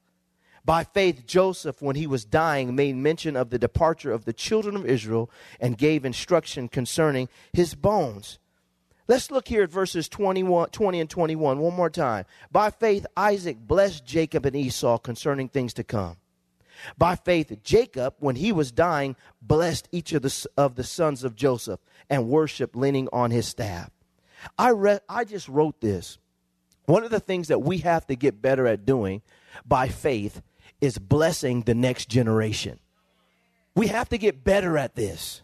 By 0.63 0.83
faith, 0.83 1.25
Joseph, 1.25 1.81
when 1.81 1.95
he 1.95 2.05
was 2.05 2.23
dying, 2.23 2.75
made 2.75 2.95
mention 2.95 3.35
of 3.35 3.49
the 3.49 3.59
departure 3.59 4.11
of 4.11 4.25
the 4.25 4.33
children 4.33 4.75
of 4.75 4.85
Israel 4.85 5.29
and 5.59 5.77
gave 5.77 6.05
instruction 6.05 6.67
concerning 6.67 7.29
his 7.51 7.73
bones. 7.73 8.37
Let's 9.11 9.29
look 9.29 9.49
here 9.49 9.63
at 9.63 9.69
verses 9.69 10.07
21, 10.07 10.69
20 10.69 11.01
and 11.01 11.09
21 11.09 11.59
one 11.59 11.73
more 11.73 11.89
time. 11.89 12.23
By 12.49 12.69
faith, 12.69 13.05
Isaac 13.17 13.57
blessed 13.59 14.05
Jacob 14.05 14.45
and 14.45 14.55
Esau 14.55 14.99
concerning 14.99 15.49
things 15.49 15.73
to 15.73 15.83
come. 15.83 16.15
By 16.97 17.17
faith, 17.17 17.61
Jacob, 17.61 18.13
when 18.19 18.37
he 18.37 18.53
was 18.53 18.71
dying, 18.71 19.17
blessed 19.41 19.89
each 19.91 20.13
of 20.13 20.21
the, 20.21 20.45
of 20.55 20.75
the 20.75 20.85
sons 20.85 21.25
of 21.25 21.35
Joseph 21.35 21.81
and 22.09 22.29
worshiped 22.29 22.73
leaning 22.73 23.09
on 23.11 23.31
his 23.31 23.45
staff. 23.45 23.91
I, 24.57 24.69
read, 24.69 25.01
I 25.09 25.25
just 25.25 25.49
wrote 25.49 25.81
this. 25.81 26.17
One 26.85 27.03
of 27.03 27.11
the 27.11 27.19
things 27.19 27.49
that 27.49 27.61
we 27.61 27.79
have 27.79 28.07
to 28.07 28.15
get 28.15 28.41
better 28.41 28.65
at 28.65 28.85
doing 28.85 29.23
by 29.65 29.89
faith 29.89 30.41
is 30.79 30.97
blessing 30.97 31.63
the 31.63 31.75
next 31.75 32.07
generation. 32.07 32.79
We 33.75 33.87
have 33.87 34.07
to 34.07 34.17
get 34.17 34.45
better 34.45 34.77
at 34.77 34.95
this. 34.95 35.41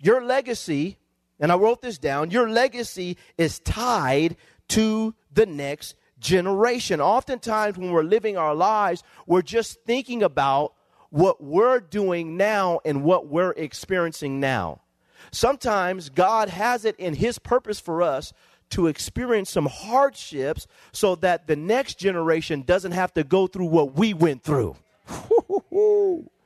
Your 0.00 0.24
legacy 0.24 0.97
and 1.40 1.52
I 1.52 1.56
wrote 1.56 1.82
this 1.82 1.98
down, 1.98 2.30
your 2.30 2.48
legacy 2.48 3.16
is 3.36 3.58
tied 3.60 4.36
to 4.68 5.14
the 5.32 5.46
next 5.46 5.94
generation. 6.18 7.00
Oftentimes, 7.00 7.78
when 7.78 7.90
we're 7.92 8.02
living 8.02 8.36
our 8.36 8.54
lives, 8.54 9.02
we're 9.26 9.42
just 9.42 9.82
thinking 9.84 10.22
about 10.22 10.74
what 11.10 11.42
we're 11.42 11.80
doing 11.80 12.36
now 12.36 12.80
and 12.84 13.02
what 13.02 13.28
we're 13.28 13.52
experiencing 13.52 14.40
now. 14.40 14.80
Sometimes 15.30 16.10
God 16.10 16.48
has 16.48 16.84
it 16.84 16.96
in 16.96 17.14
His 17.14 17.38
purpose 17.38 17.80
for 17.80 18.02
us 18.02 18.32
to 18.70 18.86
experience 18.86 19.50
some 19.50 19.66
hardships 19.66 20.66
so 20.92 21.14
that 21.16 21.46
the 21.46 21.56
next 21.56 21.98
generation 21.98 22.62
doesn't 22.62 22.92
have 22.92 23.12
to 23.14 23.24
go 23.24 23.46
through 23.46 23.66
what 23.66 23.94
we 23.94 24.12
went 24.12 24.42
through. 24.42 24.76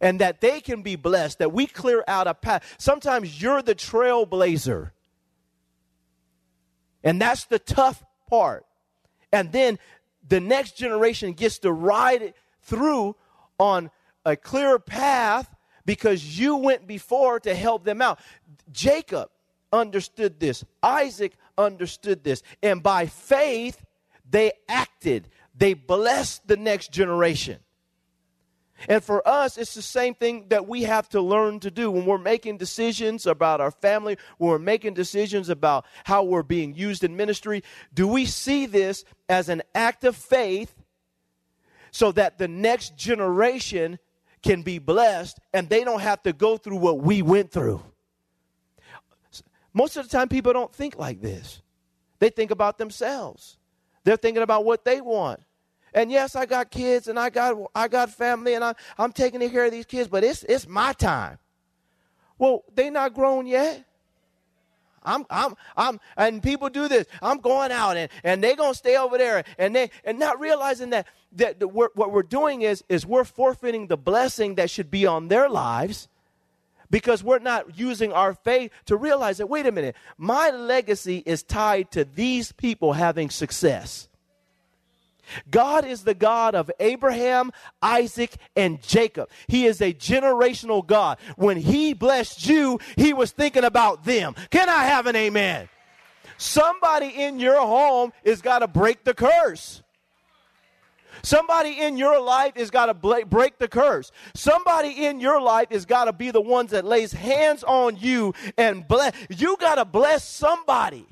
and 0.00 0.20
that 0.20 0.40
they 0.40 0.60
can 0.60 0.82
be 0.82 0.96
blessed, 0.96 1.38
that 1.38 1.52
we 1.52 1.66
clear 1.66 2.04
out 2.06 2.26
a 2.26 2.34
path. 2.34 2.76
Sometimes 2.78 3.40
you're 3.40 3.62
the 3.62 3.74
trailblazer. 3.74 4.90
And 7.02 7.20
that's 7.20 7.44
the 7.44 7.58
tough 7.58 8.04
part. 8.28 8.66
And 9.32 9.52
then 9.52 9.78
the 10.26 10.40
next 10.40 10.76
generation 10.76 11.32
gets 11.32 11.58
to 11.60 11.72
ride 11.72 12.34
through 12.62 13.16
on 13.58 13.90
a 14.24 14.36
clear 14.36 14.78
path 14.78 15.54
because 15.84 16.38
you 16.38 16.56
went 16.56 16.86
before 16.86 17.40
to 17.40 17.54
help 17.54 17.84
them 17.84 18.02
out. 18.02 18.20
Jacob 18.70 19.30
understood 19.72 20.38
this, 20.40 20.64
Isaac 20.82 21.32
understood 21.56 22.24
this, 22.24 22.42
and 22.62 22.82
by 22.82 23.06
faith, 23.06 23.84
they 24.28 24.52
acted. 24.68 25.28
They 25.56 25.74
blessed 25.74 26.46
the 26.46 26.56
next 26.56 26.92
generation. 26.92 27.58
And 28.86 29.02
for 29.02 29.26
us, 29.26 29.58
it's 29.58 29.74
the 29.74 29.82
same 29.82 30.14
thing 30.14 30.46
that 30.48 30.68
we 30.68 30.82
have 30.82 31.08
to 31.08 31.20
learn 31.20 31.58
to 31.60 31.70
do 31.70 31.90
when 31.90 32.06
we're 32.06 32.18
making 32.18 32.58
decisions 32.58 33.26
about 33.26 33.60
our 33.60 33.72
family, 33.72 34.16
when 34.36 34.50
we're 34.50 34.58
making 34.58 34.94
decisions 34.94 35.48
about 35.48 35.84
how 36.04 36.22
we're 36.22 36.44
being 36.44 36.74
used 36.74 37.02
in 37.02 37.16
ministry. 37.16 37.64
Do 37.92 38.06
we 38.06 38.24
see 38.24 38.66
this 38.66 39.04
as 39.28 39.48
an 39.48 39.62
act 39.74 40.04
of 40.04 40.14
faith 40.14 40.74
so 41.90 42.12
that 42.12 42.38
the 42.38 42.46
next 42.46 42.96
generation 42.96 43.98
can 44.42 44.62
be 44.62 44.78
blessed 44.78 45.40
and 45.52 45.68
they 45.68 45.82
don't 45.82 46.00
have 46.00 46.22
to 46.22 46.32
go 46.32 46.56
through 46.56 46.76
what 46.76 47.00
we 47.00 47.22
went 47.22 47.50
through? 47.50 47.82
Most 49.74 49.96
of 49.96 50.08
the 50.08 50.16
time, 50.16 50.28
people 50.28 50.52
don't 50.52 50.72
think 50.72 50.96
like 50.96 51.20
this. 51.20 51.62
They 52.20 52.30
think 52.30 52.50
about 52.50 52.78
themselves, 52.78 53.56
they're 54.04 54.16
thinking 54.16 54.42
about 54.42 54.64
what 54.64 54.84
they 54.84 55.00
want. 55.00 55.40
And 55.98 56.12
yes, 56.12 56.36
I 56.36 56.46
got 56.46 56.70
kids 56.70 57.08
and 57.08 57.18
I 57.18 57.28
got 57.28 57.56
I 57.74 57.88
got 57.88 58.08
family 58.08 58.54
and 58.54 58.62
I, 58.62 58.72
I'm 58.96 59.10
taking 59.10 59.40
care 59.50 59.64
of 59.64 59.72
these 59.72 59.84
kids, 59.84 60.06
but 60.06 60.22
it's 60.22 60.44
it's 60.44 60.68
my 60.68 60.92
time. 60.92 61.38
Well, 62.38 62.62
they 62.72 62.88
not 62.88 63.14
grown 63.14 63.48
yet. 63.48 63.84
I'm, 65.02 65.24
I'm, 65.28 65.54
I'm, 65.76 65.98
and 66.16 66.40
people 66.40 66.68
do 66.68 66.86
this. 66.86 67.06
I'm 67.20 67.38
going 67.38 67.72
out 67.72 67.96
and, 67.96 68.10
and 68.22 68.44
they're 68.44 68.54
to 68.54 68.74
stay 68.74 68.96
over 68.96 69.16
there 69.16 69.42
and 69.56 69.74
they, 69.74 69.90
and 70.04 70.18
not 70.18 70.38
realizing 70.38 70.90
that, 70.90 71.06
that 71.32 71.60
the, 71.60 71.66
what 71.66 71.96
we're 71.96 72.22
doing 72.22 72.62
is, 72.62 72.84
is 72.88 73.06
we're 73.06 73.24
forfeiting 73.24 73.86
the 73.86 73.96
blessing 73.96 74.56
that 74.56 74.70
should 74.70 74.90
be 74.90 75.06
on 75.06 75.28
their 75.28 75.48
lives 75.48 76.08
because 76.90 77.24
we're 77.24 77.38
not 77.38 77.78
using 77.78 78.12
our 78.12 78.34
faith 78.34 78.70
to 78.86 78.96
realize 78.96 79.38
that, 79.38 79.48
wait 79.48 79.66
a 79.66 79.72
minute, 79.72 79.96
my 80.18 80.50
legacy 80.50 81.22
is 81.24 81.42
tied 81.42 81.90
to 81.92 82.04
these 82.04 82.52
people 82.52 82.92
having 82.92 83.30
success. 83.30 84.07
God 85.50 85.84
is 85.84 86.04
the 86.04 86.14
God 86.14 86.54
of 86.54 86.70
Abraham, 86.80 87.50
Isaac, 87.82 88.36
and 88.56 88.82
Jacob. 88.82 89.30
He 89.46 89.66
is 89.66 89.80
a 89.80 89.92
generational 89.92 90.86
God. 90.86 91.18
When 91.36 91.56
He 91.56 91.94
blessed 91.94 92.46
you, 92.46 92.78
He 92.96 93.12
was 93.12 93.32
thinking 93.32 93.64
about 93.64 94.04
them. 94.04 94.34
Can 94.50 94.68
I 94.68 94.84
have 94.84 95.06
an 95.06 95.16
amen? 95.16 95.68
Somebody 96.36 97.08
in 97.08 97.40
your 97.40 97.60
home 97.60 98.12
has 98.24 98.40
got 98.40 98.60
to 98.60 98.68
break 98.68 99.04
the 99.04 99.14
curse. 99.14 99.82
Somebody 101.22 101.80
in 101.80 101.96
your 101.96 102.20
life 102.20 102.54
has 102.56 102.70
got 102.70 102.86
to 102.86 102.94
break 102.94 103.58
the 103.58 103.68
curse. 103.68 104.12
Somebody 104.34 105.06
in 105.06 105.20
your 105.20 105.40
life 105.40 105.70
has 105.70 105.84
got 105.84 106.04
to 106.04 106.12
be 106.12 106.30
the 106.30 106.40
ones 106.40 106.70
that 106.70 106.84
lays 106.84 107.12
hands 107.12 107.64
on 107.64 107.96
you 107.96 108.34
and 108.56 108.86
bless. 108.86 109.14
You 109.28 109.56
got 109.58 109.76
to 109.76 109.84
bless 109.84 110.28
somebody. 110.28 111.06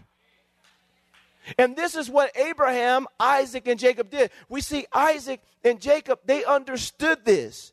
And 1.59 1.77
this 1.77 1.95
is 1.95 2.11
what 2.11 2.37
Abraham, 2.37 3.07
Isaac, 3.21 3.67
and 3.69 3.79
Jacob 3.79 4.11
did. 4.11 4.31
We 4.49 4.61
see 4.61 4.87
Isaac 4.93 5.41
and 5.63 5.81
Jacob, 5.81 6.21
they 6.25 6.45
understood 6.45 7.25
this. 7.25 7.73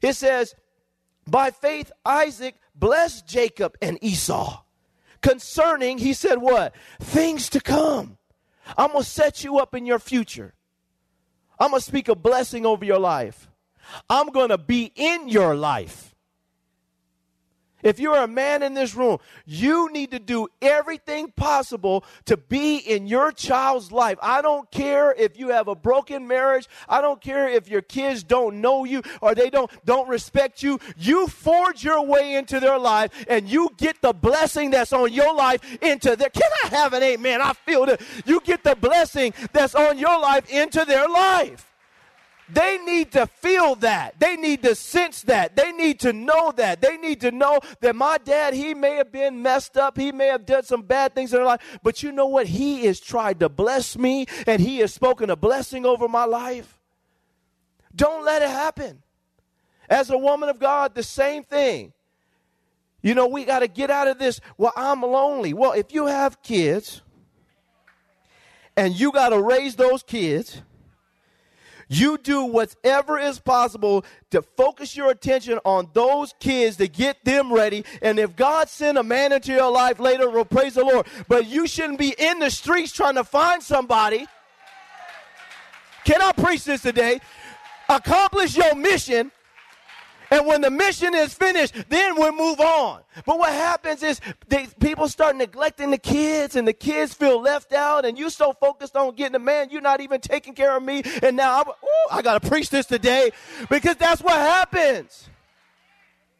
It 0.00 0.14
says, 0.14 0.54
by 1.26 1.50
faith, 1.50 1.92
Isaac 2.04 2.56
blessed 2.74 3.26
Jacob 3.26 3.76
and 3.80 3.98
Esau. 4.02 4.62
Concerning, 5.20 5.98
he 5.98 6.12
said, 6.12 6.38
what? 6.38 6.74
Things 7.00 7.48
to 7.50 7.60
come. 7.60 8.18
I'm 8.76 8.92
going 8.92 9.04
to 9.04 9.08
set 9.08 9.44
you 9.44 9.58
up 9.58 9.74
in 9.74 9.86
your 9.86 9.98
future. 9.98 10.54
I'm 11.58 11.70
going 11.70 11.80
to 11.80 11.86
speak 11.86 12.08
a 12.08 12.16
blessing 12.16 12.66
over 12.66 12.84
your 12.84 12.98
life. 12.98 13.48
I'm 14.10 14.28
going 14.30 14.48
to 14.48 14.58
be 14.58 14.90
in 14.94 15.28
your 15.28 15.54
life. 15.54 16.11
If 17.82 17.98
you're 17.98 18.16
a 18.16 18.28
man 18.28 18.62
in 18.62 18.74
this 18.74 18.94
room, 18.94 19.18
you 19.44 19.90
need 19.92 20.12
to 20.12 20.18
do 20.18 20.48
everything 20.60 21.32
possible 21.32 22.04
to 22.26 22.36
be 22.36 22.76
in 22.78 23.06
your 23.06 23.32
child's 23.32 23.90
life. 23.90 24.18
I 24.22 24.42
don't 24.42 24.70
care 24.70 25.12
if 25.12 25.38
you 25.38 25.48
have 25.48 25.68
a 25.68 25.74
broken 25.74 26.26
marriage. 26.26 26.68
I 26.88 27.00
don't 27.00 27.20
care 27.20 27.48
if 27.48 27.68
your 27.68 27.82
kids 27.82 28.22
don't 28.22 28.60
know 28.60 28.84
you 28.84 29.02
or 29.20 29.34
they 29.34 29.50
don't 29.50 29.70
don't 29.84 30.08
respect 30.08 30.62
you. 30.62 30.78
You 30.96 31.26
forge 31.26 31.82
your 31.82 32.04
way 32.04 32.34
into 32.34 32.60
their 32.60 32.78
life 32.78 33.24
and 33.28 33.48
you 33.48 33.70
get 33.76 34.00
the 34.00 34.12
blessing 34.12 34.70
that's 34.70 34.92
on 34.92 35.12
your 35.12 35.34
life 35.34 35.60
into 35.82 36.16
their 36.16 36.30
Can 36.30 36.50
I 36.64 36.68
have 36.68 36.92
an 36.92 37.02
amen? 37.02 37.40
I 37.40 37.52
feel 37.52 37.86
that 37.86 38.00
you 38.24 38.40
get 38.40 38.62
the 38.62 38.76
blessing 38.76 39.34
that's 39.52 39.74
on 39.74 39.98
your 39.98 40.20
life 40.20 40.48
into 40.50 40.84
their 40.84 41.08
life. 41.08 41.71
They 42.52 42.76
need 42.84 43.12
to 43.12 43.26
feel 43.26 43.76
that. 43.76 44.20
They 44.20 44.36
need 44.36 44.62
to 44.64 44.74
sense 44.74 45.22
that. 45.22 45.56
They 45.56 45.72
need 45.72 46.00
to 46.00 46.12
know 46.12 46.52
that. 46.56 46.82
They 46.82 46.98
need 46.98 47.22
to 47.22 47.30
know 47.30 47.60
that 47.80 47.96
my 47.96 48.18
dad, 48.18 48.52
he 48.52 48.74
may 48.74 48.96
have 48.96 49.10
been 49.10 49.40
messed 49.40 49.78
up. 49.78 49.96
He 49.96 50.12
may 50.12 50.26
have 50.26 50.44
done 50.44 50.62
some 50.62 50.82
bad 50.82 51.14
things 51.14 51.32
in 51.32 51.38
their 51.38 51.46
life. 51.46 51.62
But 51.82 52.02
you 52.02 52.12
know 52.12 52.26
what? 52.26 52.46
He 52.46 52.84
has 52.86 53.00
tried 53.00 53.40
to 53.40 53.48
bless 53.48 53.96
me 53.96 54.26
and 54.46 54.60
he 54.60 54.78
has 54.78 54.92
spoken 54.92 55.30
a 55.30 55.36
blessing 55.36 55.86
over 55.86 56.08
my 56.08 56.26
life. 56.26 56.78
Don't 57.94 58.22
let 58.24 58.42
it 58.42 58.50
happen. 58.50 59.02
As 59.88 60.10
a 60.10 60.18
woman 60.18 60.50
of 60.50 60.58
God, 60.58 60.94
the 60.94 61.02
same 61.02 61.44
thing. 61.44 61.94
You 63.00 63.14
know, 63.14 63.28
we 63.28 63.46
got 63.46 63.60
to 63.60 63.68
get 63.68 63.90
out 63.90 64.08
of 64.08 64.18
this. 64.18 64.40
Well, 64.58 64.72
I'm 64.76 65.00
lonely. 65.00 65.54
Well, 65.54 65.72
if 65.72 65.92
you 65.92 66.06
have 66.06 66.42
kids 66.42 67.00
and 68.76 68.94
you 68.94 69.10
got 69.10 69.30
to 69.30 69.40
raise 69.40 69.74
those 69.76 70.02
kids, 70.02 70.60
you 71.92 72.18
do 72.18 72.44
whatever 72.44 73.18
is 73.18 73.38
possible 73.38 74.04
to 74.30 74.42
focus 74.42 74.96
your 74.96 75.10
attention 75.10 75.58
on 75.64 75.88
those 75.92 76.34
kids 76.40 76.76
to 76.76 76.88
get 76.88 77.24
them 77.24 77.52
ready. 77.52 77.84
And 78.00 78.18
if 78.18 78.34
God 78.36 78.68
sent 78.68 78.98
a 78.98 79.02
man 79.02 79.32
into 79.32 79.52
your 79.52 79.70
life 79.70 80.00
later, 80.00 80.30
well, 80.30 80.44
praise 80.44 80.74
the 80.74 80.84
Lord. 80.84 81.06
But 81.28 81.46
you 81.46 81.66
shouldn't 81.66 81.98
be 81.98 82.14
in 82.18 82.38
the 82.38 82.50
streets 82.50 82.92
trying 82.92 83.16
to 83.16 83.24
find 83.24 83.62
somebody. 83.62 84.26
Can 86.04 86.20
I 86.20 86.32
preach 86.32 86.64
this 86.64 86.82
today? 86.82 87.20
Accomplish 87.88 88.56
your 88.56 88.74
mission 88.74 89.30
and 90.32 90.46
when 90.46 90.62
the 90.62 90.70
mission 90.70 91.14
is 91.14 91.34
finished, 91.34 91.74
then 91.90 92.18
we 92.18 92.30
move 92.30 92.58
on. 92.58 93.02
But 93.26 93.38
what 93.38 93.52
happens 93.52 94.02
is 94.02 94.18
they, 94.48 94.66
people 94.80 95.06
start 95.06 95.36
neglecting 95.36 95.90
the 95.90 95.98
kids 95.98 96.56
and 96.56 96.66
the 96.66 96.72
kids 96.72 97.12
feel 97.12 97.38
left 97.38 97.74
out 97.74 98.06
and 98.06 98.18
you're 98.18 98.30
so 98.30 98.54
focused 98.54 98.96
on 98.96 99.14
getting 99.14 99.34
the 99.34 99.38
man, 99.38 99.68
you're 99.70 99.82
not 99.82 100.00
even 100.00 100.22
taking 100.22 100.54
care 100.54 100.74
of 100.74 100.82
me. 100.82 101.02
And 101.22 101.36
now 101.36 101.60
I'm, 101.60 101.68
ooh, 101.68 102.08
I 102.10 102.22
got 102.22 102.42
to 102.42 102.48
preach 102.48 102.70
this 102.70 102.86
today 102.86 103.32
because 103.68 103.96
that's 103.96 104.22
what 104.22 104.36
happens. 104.36 105.28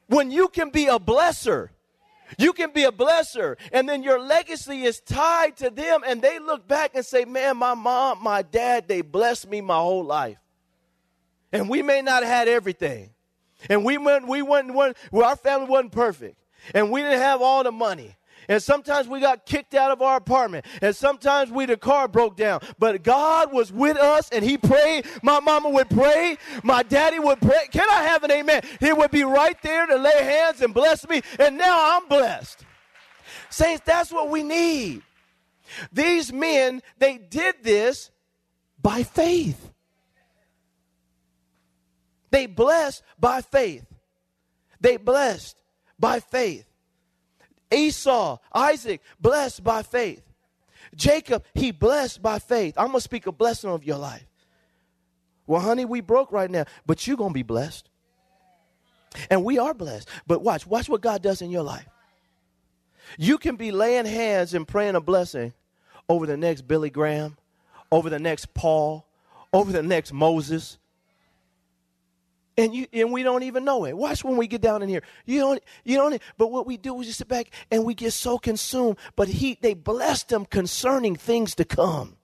When 0.06 0.30
you 0.30 0.49
can 0.49 0.70
be 0.70 0.87
a 0.87 0.99
blesser, 0.99 1.68
you 2.38 2.54
can 2.54 2.70
be 2.70 2.84
a 2.84 2.92
blesser, 2.92 3.56
and 3.75 3.87
then 3.87 4.02
your 4.02 4.18
legacy 4.18 4.84
is 4.84 5.00
tied 5.00 5.58
to 5.58 5.68
them, 5.68 6.00
and 6.06 6.22
they 6.22 6.38
look 6.38 6.66
back 6.66 6.92
and 6.94 7.04
say, 7.04 7.26
Man, 7.26 7.58
my 7.58 7.75
mom, 7.75 8.22
my 8.22 8.40
dad, 8.40 8.88
they 8.88 9.02
blessed 9.02 9.50
me 9.50 9.61
my 9.61 9.76
whole 9.76 10.02
life. 10.02 10.38
And 11.52 11.68
we 11.68 11.82
may 11.82 12.00
not 12.00 12.22
have 12.22 12.32
had 12.32 12.49
everything, 12.49 13.11
and 13.69 13.85
we 13.85 13.99
went, 13.99 14.28
we 14.28 14.42
went, 14.42 14.75
went 14.75 14.97
our 15.14 15.37
family 15.37 15.69
wasn't 15.69 15.92
perfect. 15.92 16.37
And 16.75 16.90
we 16.90 17.02
didn't 17.02 17.19
have 17.19 17.42
all 17.42 17.64
the 17.64 17.73
money. 17.73 18.16
And 18.49 18.62
sometimes 18.62 19.09
we 19.09 19.21
got 19.21 19.47
kicked 19.47 19.75
out 19.75 19.90
of 19.90 20.02
our 20.02 20.16
apartment. 20.16 20.66
And 20.81 20.95
sometimes 20.95 21.50
we 21.50 21.66
the 21.66 21.76
car 21.76 22.09
broke 22.09 22.37
down. 22.37 22.61
But 22.78 23.02
God 23.02 23.52
was 23.52 23.73
with 23.73 23.97
us 23.97 24.28
and 24.31 24.45
He 24.45 24.59
prayed. 24.59 25.07
My 25.23 25.40
mama 25.40 25.71
would 25.71 25.88
pray. 25.88 26.38
My 26.62 26.83
daddy 26.83 27.19
would 27.19 27.40
pray. 27.40 27.69
Can 27.71 27.88
I 27.90 28.02
have 28.02 28.25
an 28.25 28.31
amen? 28.31 28.62
He 28.81 28.92
would 28.92 29.11
be 29.11 29.25
right 29.25 29.61
there 29.62 29.87
to 29.87 29.97
lay 29.97 30.25
hands 30.25 30.61
and 30.61 30.75
bless 30.75 31.09
me. 31.09 31.23
And 31.38 31.57
now 31.57 31.97
I'm 31.97 32.09
blessed. 32.09 32.64
Saints, 33.50 33.83
that's 33.85 34.11
what 34.11 34.28
we 34.28 34.42
need. 34.42 35.02
These 35.92 36.33
men, 36.33 36.83
they 36.99 37.19
did 37.19 37.57
this 37.62 38.11
by 38.81 39.04
faith. 39.04 39.72
They 42.33 42.47
blessed 42.47 43.05
by 43.21 43.43
faith. 43.43 43.85
They 44.81 44.97
blessed 44.97 45.62
by 45.99 46.19
faith. 46.19 46.65
Esau, 47.71 48.39
Isaac, 48.53 49.01
blessed 49.21 49.62
by 49.62 49.83
faith. 49.83 50.23
Jacob, 50.97 51.45
he 51.55 51.71
blessed 51.71 52.21
by 52.21 52.39
faith. 52.39 52.75
I'm 52.77 52.89
going 52.89 52.99
to 52.99 53.03
speak 53.03 53.27
a 53.27 53.33
blessing 53.33 53.71
of 53.71 53.85
your 53.85 53.99
life. 53.99 54.27
Well, 55.47 55.61
honey, 55.61 55.85
we 55.85 56.01
broke 56.01 56.33
right 56.33 56.51
now, 56.51 56.65
but 56.87 57.07
you're 57.07 57.17
going 57.17 57.31
to 57.31 57.35
be 57.35 57.43
blessed. 57.43 57.89
And 59.31 59.45
we 59.45 59.59
are 59.59 59.75
blessed. 59.75 60.09
But 60.27 60.43
watch, 60.43 60.67
watch 60.67 60.89
what 60.89 61.03
God 61.03 61.23
does 61.23 61.43
in 61.43 61.51
your 61.51 61.62
life. 61.62 61.89
You 63.19 63.37
can 63.37 63.57
be 63.57 63.73
laying 63.73 64.07
hands 64.07 64.55
and 64.55 64.66
praying 64.66 64.95
a 64.95 65.01
blessing 65.01 65.53
over 66.09 66.27
the 66.27 66.37
next 66.37 66.62
Billy 66.62 66.88
Graham, 66.88 67.37
over 67.90 68.09
the 68.09 68.18
next 68.18 68.55
Paul, 68.55 69.07
over 69.53 69.71
the 69.71 69.83
next 69.83 70.12
Moses, 70.12 70.79
and 72.57 72.75
you 72.75 72.87
and 72.93 73.12
we 73.12 73.23
don't 73.23 73.43
even 73.43 73.65
know 73.65 73.85
it. 73.85 73.97
Watch 73.97 74.25
when 74.25 74.37
we 74.37 74.47
get 74.47 74.61
down 74.61 74.83
in 74.83 74.88
here. 74.88 75.03
You 75.25 75.41
don't 75.41 75.62
you 75.85 75.97
don't 75.97 76.21
but 76.37 76.51
what 76.51 76.67
we 76.67 76.77
do 76.77 77.01
is 77.01 77.07
just 77.07 77.19
sit 77.19 77.29
back 77.29 77.49
and 77.71 77.85
we 77.85 77.95
get 77.95 78.12
so 78.12 78.38
consumed. 78.38 78.97
But 79.17 79.29
he 79.29 79.59
they 79.61 79.75
blessed 79.75 80.29
them 80.29 80.45
concerning 80.45 81.17
things 81.17 81.55
to 81.57 81.65
come. 81.65 82.17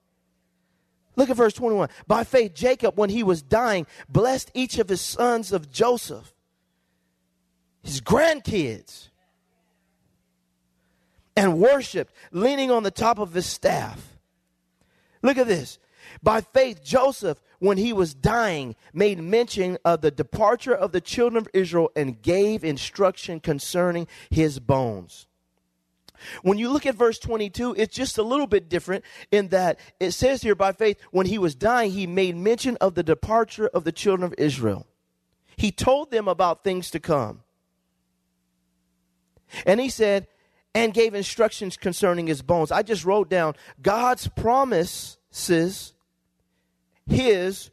Look 1.16 1.30
at 1.30 1.36
verse 1.36 1.54
21. 1.54 1.88
By 2.06 2.22
faith, 2.22 2.54
Jacob, 2.54 2.96
when 2.96 3.10
he 3.10 3.24
was 3.24 3.42
dying, 3.42 3.86
blessed 4.08 4.52
each 4.54 4.78
of 4.78 4.88
his 4.88 5.00
sons 5.00 5.50
of 5.52 5.68
Joseph, 5.68 6.32
his 7.82 8.00
grandkids, 8.00 9.08
and 11.36 11.58
worshiped, 11.58 12.12
leaning 12.30 12.70
on 12.70 12.84
the 12.84 12.90
top 12.92 13.18
of 13.18 13.32
his 13.32 13.46
staff. 13.46 14.16
Look 15.22 15.38
at 15.38 15.48
this. 15.48 15.78
By 16.22 16.40
faith, 16.40 16.82
Joseph, 16.82 17.40
when 17.58 17.78
he 17.78 17.92
was 17.92 18.14
dying, 18.14 18.76
made 18.92 19.18
mention 19.20 19.78
of 19.84 20.00
the 20.00 20.10
departure 20.10 20.74
of 20.74 20.92
the 20.92 21.00
children 21.00 21.38
of 21.38 21.48
Israel 21.52 21.90
and 21.96 22.20
gave 22.22 22.64
instruction 22.64 23.40
concerning 23.40 24.06
his 24.30 24.58
bones. 24.58 25.26
When 26.42 26.58
you 26.58 26.70
look 26.70 26.86
at 26.86 26.94
verse 26.94 27.18
22, 27.18 27.74
it's 27.76 27.94
just 27.94 28.18
a 28.18 28.22
little 28.22 28.46
bit 28.46 28.68
different 28.68 29.04
in 29.30 29.48
that 29.48 29.78
it 30.00 30.12
says 30.12 30.42
here 30.42 30.54
by 30.54 30.72
faith, 30.72 30.98
when 31.10 31.26
he 31.26 31.38
was 31.38 31.54
dying, 31.54 31.92
he 31.92 32.06
made 32.06 32.36
mention 32.36 32.76
of 32.80 32.94
the 32.94 33.02
departure 33.02 33.68
of 33.68 33.84
the 33.84 33.92
children 33.92 34.24
of 34.24 34.34
Israel. 34.36 34.86
He 35.56 35.70
told 35.70 36.10
them 36.10 36.28
about 36.28 36.64
things 36.64 36.90
to 36.90 37.00
come. 37.00 37.42
And 39.64 39.80
he 39.80 39.88
said, 39.88 40.26
and 40.74 40.94
gave 40.94 41.14
instructions 41.14 41.76
concerning 41.76 42.26
his 42.26 42.42
bones. 42.42 42.70
I 42.70 42.82
just 42.82 43.04
wrote 43.04 43.28
down 43.28 43.54
God's 43.80 44.28
promises 44.28 45.94
his 47.08 47.70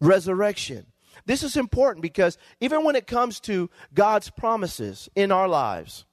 resurrection. 0.00 0.86
This 1.26 1.42
is 1.42 1.56
important 1.56 2.02
because 2.02 2.38
even 2.60 2.84
when 2.84 2.96
it 2.96 3.06
comes 3.06 3.40
to 3.40 3.70
God's 3.94 4.30
promises 4.30 5.08
in 5.14 5.32
our 5.32 5.48
lives, 5.48 6.04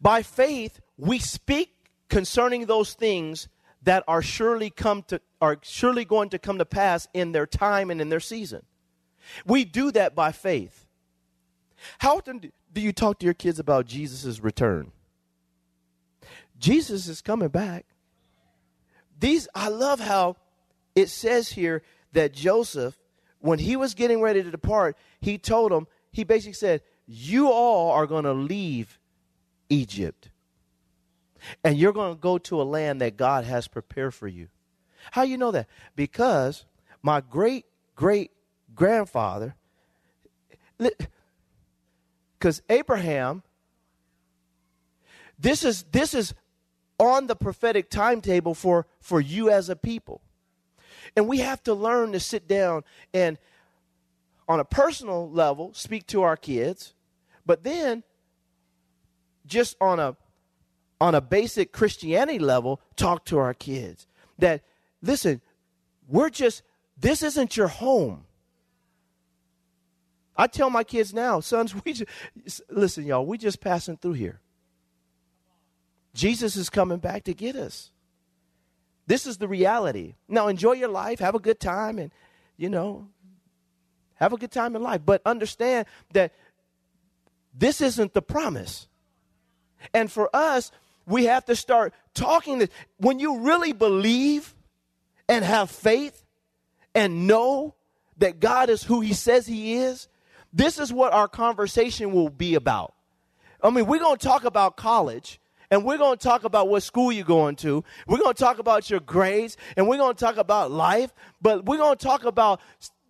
by 0.00 0.22
faith 0.22 0.80
we 0.96 1.18
speak 1.18 1.72
concerning 2.08 2.66
those 2.66 2.94
things 2.94 3.48
that 3.82 4.04
are 4.08 4.22
surely 4.22 4.70
come 4.70 5.02
to 5.04 5.20
are 5.40 5.58
surely 5.62 6.04
going 6.04 6.30
to 6.30 6.38
come 6.38 6.58
to 6.58 6.64
pass 6.64 7.06
in 7.12 7.32
their 7.32 7.46
time 7.46 7.90
and 7.90 8.00
in 8.00 8.08
their 8.08 8.20
season. 8.20 8.62
We 9.44 9.64
do 9.64 9.90
that 9.92 10.14
by 10.14 10.32
faith. 10.32 10.86
How 11.98 12.16
often 12.16 12.52
do 12.72 12.80
you 12.80 12.92
talk 12.92 13.18
to 13.18 13.24
your 13.24 13.34
kids 13.34 13.58
about 13.58 13.86
Jesus' 13.86 14.40
return? 14.40 14.92
Jesus 16.58 17.06
is 17.08 17.20
coming 17.20 17.48
back. 17.48 17.84
These 19.18 19.48
I 19.54 19.68
love 19.68 20.00
how 20.00 20.36
it 20.96 21.10
says 21.10 21.50
here 21.50 21.82
that 22.12 22.32
Joseph, 22.32 22.98
when 23.38 23.58
he 23.58 23.76
was 23.76 23.94
getting 23.94 24.20
ready 24.22 24.42
to 24.42 24.50
depart, 24.50 24.96
he 25.20 25.38
told 25.38 25.70
them, 25.70 25.86
he 26.10 26.24
basically 26.24 26.54
said, 26.54 26.80
You 27.06 27.48
all 27.48 27.92
are 27.92 28.06
going 28.06 28.24
to 28.24 28.32
leave 28.32 28.98
Egypt. 29.68 30.30
And 31.62 31.76
you're 31.76 31.92
going 31.92 32.14
to 32.14 32.20
go 32.20 32.38
to 32.38 32.60
a 32.60 32.64
land 32.64 33.00
that 33.02 33.16
God 33.16 33.44
has 33.44 33.68
prepared 33.68 34.14
for 34.14 34.26
you. 34.26 34.48
How 35.12 35.22
you 35.22 35.36
know 35.36 35.50
that? 35.52 35.68
Because 35.94 36.64
my 37.02 37.20
great 37.20 37.66
great 37.94 38.32
grandfather, 38.74 39.54
because 42.38 42.62
Abraham, 42.68 43.42
this 45.38 45.64
is 45.64 45.84
this 45.92 46.14
is 46.14 46.34
on 46.98 47.26
the 47.26 47.36
prophetic 47.36 47.90
timetable 47.90 48.54
for 48.54 48.86
for 49.00 49.20
you 49.20 49.50
as 49.50 49.68
a 49.68 49.76
people. 49.76 50.20
And 51.16 51.26
we 51.26 51.38
have 51.38 51.62
to 51.64 51.74
learn 51.74 52.12
to 52.12 52.20
sit 52.20 52.46
down 52.46 52.84
and, 53.14 53.38
on 54.48 54.60
a 54.60 54.64
personal 54.64 55.30
level, 55.30 55.72
speak 55.74 56.06
to 56.08 56.22
our 56.22 56.36
kids, 56.36 56.94
but 57.44 57.64
then 57.64 58.02
just 59.46 59.76
on 59.80 59.98
a 59.98 60.16
on 60.98 61.14
a 61.14 61.20
basic 61.20 61.72
Christianity 61.72 62.38
level, 62.38 62.80
talk 62.96 63.26
to 63.26 63.38
our 63.38 63.52
kids. 63.52 64.06
That 64.38 64.62
listen, 65.02 65.40
we're 66.08 66.30
just 66.30 66.62
this 66.98 67.22
isn't 67.22 67.56
your 67.56 67.68
home. 67.68 68.24
I 70.36 70.46
tell 70.46 70.70
my 70.70 70.84
kids 70.84 71.14
now, 71.14 71.40
sons, 71.40 71.74
we 71.84 71.92
just, 71.94 72.62
listen, 72.70 73.04
y'all, 73.04 73.24
we 73.24 73.38
just 73.38 73.60
passing 73.60 73.96
through 73.96 74.14
here. 74.14 74.40
Jesus 76.14 76.56
is 76.56 76.70
coming 76.70 76.98
back 76.98 77.24
to 77.24 77.34
get 77.34 77.56
us. 77.56 77.90
This 79.06 79.26
is 79.26 79.38
the 79.38 79.48
reality. 79.48 80.14
Now, 80.28 80.48
enjoy 80.48 80.72
your 80.72 80.88
life, 80.88 81.20
have 81.20 81.34
a 81.34 81.40
good 81.40 81.60
time, 81.60 81.98
and, 81.98 82.10
you 82.56 82.68
know, 82.68 83.08
have 84.14 84.32
a 84.32 84.36
good 84.36 84.50
time 84.50 84.74
in 84.74 84.82
life. 84.82 85.02
But 85.04 85.22
understand 85.24 85.86
that 86.12 86.32
this 87.54 87.80
isn't 87.80 88.14
the 88.14 88.22
promise. 88.22 88.88
And 89.94 90.10
for 90.10 90.28
us, 90.34 90.72
we 91.06 91.24
have 91.26 91.44
to 91.46 91.56
start 91.56 91.94
talking 92.14 92.58
this. 92.58 92.68
When 92.98 93.18
you 93.18 93.40
really 93.40 93.72
believe 93.72 94.54
and 95.28 95.44
have 95.44 95.70
faith 95.70 96.24
and 96.94 97.26
know 97.26 97.74
that 98.18 98.40
God 98.40 98.70
is 98.70 98.82
who 98.82 99.00
He 99.00 99.12
says 99.12 99.46
He 99.46 99.74
is, 99.74 100.08
this 100.52 100.78
is 100.78 100.92
what 100.92 101.12
our 101.12 101.28
conversation 101.28 102.12
will 102.12 102.30
be 102.30 102.54
about. 102.54 102.94
I 103.62 103.70
mean, 103.70 103.86
we're 103.86 104.00
going 104.00 104.16
to 104.16 104.26
talk 104.26 104.44
about 104.44 104.76
college 104.76 105.40
and 105.70 105.84
we're 105.84 105.98
going 105.98 106.16
to 106.16 106.22
talk 106.22 106.44
about 106.44 106.68
what 106.68 106.82
school 106.82 107.10
you're 107.12 107.24
going 107.24 107.56
to. 107.56 107.84
We're 108.06 108.18
going 108.18 108.34
to 108.34 108.42
talk 108.42 108.58
about 108.58 108.90
your 108.90 109.00
grades 109.00 109.56
and 109.76 109.88
we're 109.88 109.98
going 109.98 110.14
to 110.14 110.20
talk 110.24 110.36
about 110.36 110.70
life, 110.70 111.12
but 111.40 111.64
we're 111.64 111.78
going 111.78 111.96
to 111.96 112.04
talk 112.04 112.24
about 112.24 112.60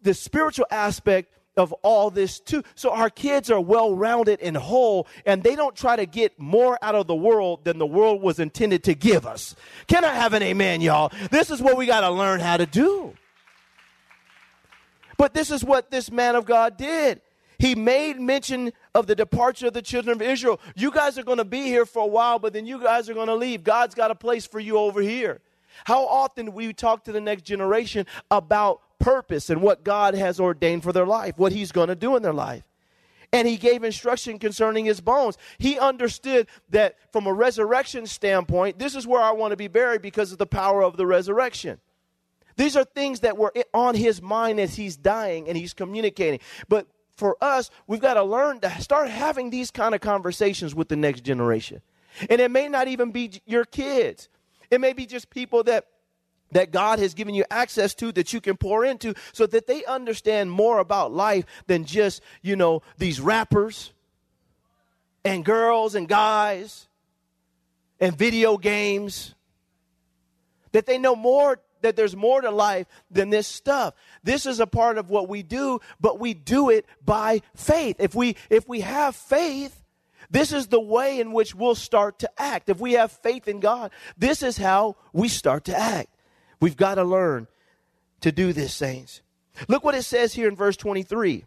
the 0.03 0.15
spiritual 0.15 0.67
aspect 0.71 1.33
of 1.57 1.73
all 1.83 2.11
this 2.11 2.39
too. 2.39 2.63
So 2.75 2.91
our 2.91 3.11
kids 3.11 3.51
are 3.51 3.61
well 3.61 3.95
rounded 3.95 4.41
and 4.41 4.57
whole, 4.57 5.07
and 5.25 5.43
they 5.43 5.57
don't 5.57 5.75
try 5.75 5.97
to 5.97 6.07
get 6.07 6.39
more 6.39 6.79
out 6.83 6.95
of 6.95 7.07
the 7.07 7.15
world 7.15 7.65
than 7.65 7.79
the 7.79 7.87
world 7.87 8.23
was 8.23 8.39
intended 8.39 8.85
to 8.85 8.95
give 8.95 9.27
us. 9.27 9.55
Can 9.87 10.05
I 10.05 10.15
have 10.15 10.35
an 10.35 10.43
amen, 10.43 10.81
y'all? 10.81 11.11
This 11.31 11.51
is 11.51 11.63
what 11.63 11.77
we 11.77 11.87
got 11.87 12.03
to 12.03 12.11
learn 12.11 12.41
how 12.41 12.59
to 12.59 12.67
do. 12.67 13.15
But 15.17 15.33
this 15.33 15.51
is 15.51 15.65
what 15.65 15.91
this 15.91 16.11
man 16.11 16.35
of 16.35 16.45
God 16.45 16.77
did. 16.77 17.23
He 17.59 17.75
made 17.75 18.21
mention 18.21 18.75
of 18.97 19.07
the 19.07 19.15
departure 19.15 19.67
of 19.67 19.75
the 19.75 19.83
children 19.83 20.17
of 20.17 20.23
Israel. 20.23 20.59
You 20.75 20.91
guys 20.91 21.19
are 21.19 21.23
going 21.23 21.39
to 21.39 21.45
be 21.45 21.65
here 21.65 21.85
for 21.85 22.03
a 22.03 22.07
while, 22.07 22.39
but 22.39 22.55
then 22.55 22.65
you 22.65 22.83
guys 22.83 23.11
are 23.11 23.15
going 23.15 23.27
to 23.27 23.35
leave. 23.35 23.63
God's 23.63 23.95
got 23.95 24.11
a 24.11 24.15
place 24.15 24.47
for 24.47 24.59
you 24.59 24.79
over 24.79 25.03
here. 25.03 25.41
How 25.85 26.07
often 26.07 26.47
do 26.47 26.53
we 26.53 26.73
talk 26.73 27.05
to 27.05 27.13
the 27.13 27.21
next 27.21 27.43
generation 27.43 28.07
about 28.31 28.81
purpose 28.99 29.51
and 29.51 29.61
what 29.61 29.85
God 29.85 30.15
has 30.15 30.41
ordained 30.41 30.83
for 30.83 30.95
their 30.95 31.05
life, 31.05 31.35
what 31.37 31.53
He's 31.53 31.73
going 31.73 31.89
to 31.89 31.95
do 31.95 32.17
in 32.17 32.23
their 32.23 32.33
life? 32.33 32.65
And 33.33 33.47
he 33.47 33.57
gave 33.57 33.83
instruction 33.83 34.39
concerning 34.39 34.85
his 34.85 35.01
bones. 35.01 35.37
He 35.59 35.81
understood 35.81 36.47
that 36.71 36.97
from 37.13 37.27
a 37.27 37.33
resurrection 37.33 38.07
standpoint, 38.07 38.79
this 38.79 38.95
is 38.95 39.05
where 39.05 39.21
I 39.21 39.33
want 39.33 39.51
to 39.51 39.57
be 39.57 39.67
buried 39.67 40.01
because 40.01 40.31
of 40.31 40.39
the 40.39 40.47
power 40.47 40.83
of 40.83 40.97
the 40.97 41.07
resurrection. 41.07 41.81
These 42.57 42.77
are 42.77 42.85
things 42.85 43.21
that 43.21 43.37
were 43.37 43.53
on 43.75 43.97
his 43.97 44.23
mind 44.23 44.61
as 44.61 44.77
he's 44.77 44.97
dying 44.97 45.49
and 45.49 45.59
he's 45.59 45.75
communicating. 45.75 46.39
But 46.69 46.87
for 47.17 47.37
us, 47.41 47.71
we've 47.87 48.01
got 48.01 48.15
to 48.15 48.23
learn 48.23 48.61
to 48.61 48.71
start 48.81 49.09
having 49.11 49.51
these 49.51 49.71
kind 49.71 49.95
of 49.95 50.01
conversations 50.01 50.75
with 50.75 50.89
the 50.89 50.97
next 50.97 51.23
generation. 51.23 51.81
And 52.31 52.41
it 52.41 52.51
may 52.51 52.69
not 52.69 52.89
even 52.89 53.11
be 53.11 53.41
your 53.47 53.65
kids. 53.65 54.29
It 54.71 54.81
may 54.81 54.93
be 54.93 55.07
just 55.07 55.31
people 55.31 55.65
that 55.65 55.87
that 56.53 56.71
God 56.71 57.01
has 57.01 57.15
given 57.15 57.35
you 57.35 57.45
access 57.51 57.93
to 57.95 58.13
that 58.13 58.33
you 58.33 58.41
can 58.41 58.57
pour 58.57 58.85
into 58.85 59.15
so 59.33 59.47
that 59.47 59.67
they 59.67 59.85
understand 59.85 60.49
more 60.49 60.79
about 60.79 61.13
life 61.13 61.45
than 61.67 61.85
just, 61.85 62.23
you 62.41 62.55
know, 62.55 62.83
these 62.99 63.21
rappers 63.21 63.93
and 65.25 65.45
girls 65.45 65.97
and 65.97 66.09
guys 66.09 66.87
and 67.99 68.17
video 68.17 68.57
games. 68.57 69.35
That 70.71 70.87
they 70.87 70.99
know 70.99 71.17
more 71.17 71.59
that 71.83 71.97
there's 71.97 72.17
more 72.17 72.41
to 72.41 72.51
life 72.51 72.87
than 73.11 73.31
this 73.31 73.47
stuff. 73.47 73.95
This 74.23 74.47
is 74.47 74.61
a 74.61 74.67
part 74.67 74.99
of 74.99 75.11
what 75.11 75.29
we 75.29 75.43
do, 75.43 75.81
but 76.01 76.19
we 76.19 76.35
do 76.35 76.71
it 76.71 76.87
by 77.05 77.43
faith. 77.55 77.97
If 77.99 78.15
we 78.15 78.37
if 78.51 78.69
we 78.69 78.81
have 78.81 79.17
faith, 79.17 79.83
this 80.31 80.53
is 80.53 80.69
the 80.69 80.81
way 80.81 81.21
in 81.21 81.33
which 81.33 81.55
we'll 81.55 81.75
start 81.75 82.19
to 82.21 82.31
act. 82.41 82.69
If 82.69 82.81
we 82.81 82.95
have 82.95 83.13
faith 83.13 83.49
in 83.49 83.61
God, 83.61 83.91
this 84.17 84.43
is 84.43 84.57
how 84.57 84.97
we 85.13 85.29
start 85.29 85.65
to 85.67 85.79
act. 85.79 86.09
We've 86.61 86.77
got 86.77 86.97
to 86.97 87.05
learn 87.05 87.47
to 88.23 88.33
do 88.33 88.53
this, 88.53 88.75
saints. 88.75 89.21
Look 89.69 89.85
what 89.85 89.95
it 89.95 90.03
says 90.05 90.35
here 90.35 90.49
in 90.49 90.57
verse 90.57 90.77
23. 90.77 91.45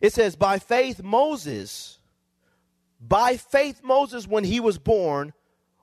It 0.00 0.12
says, 0.12 0.36
By 0.36 0.58
faith, 0.58 1.02
Moses, 1.02 1.98
by 3.00 3.36
faith, 3.36 3.82
Moses, 3.82 4.26
when 4.26 4.44
he 4.44 4.60
was 4.60 4.78
born, 4.78 5.32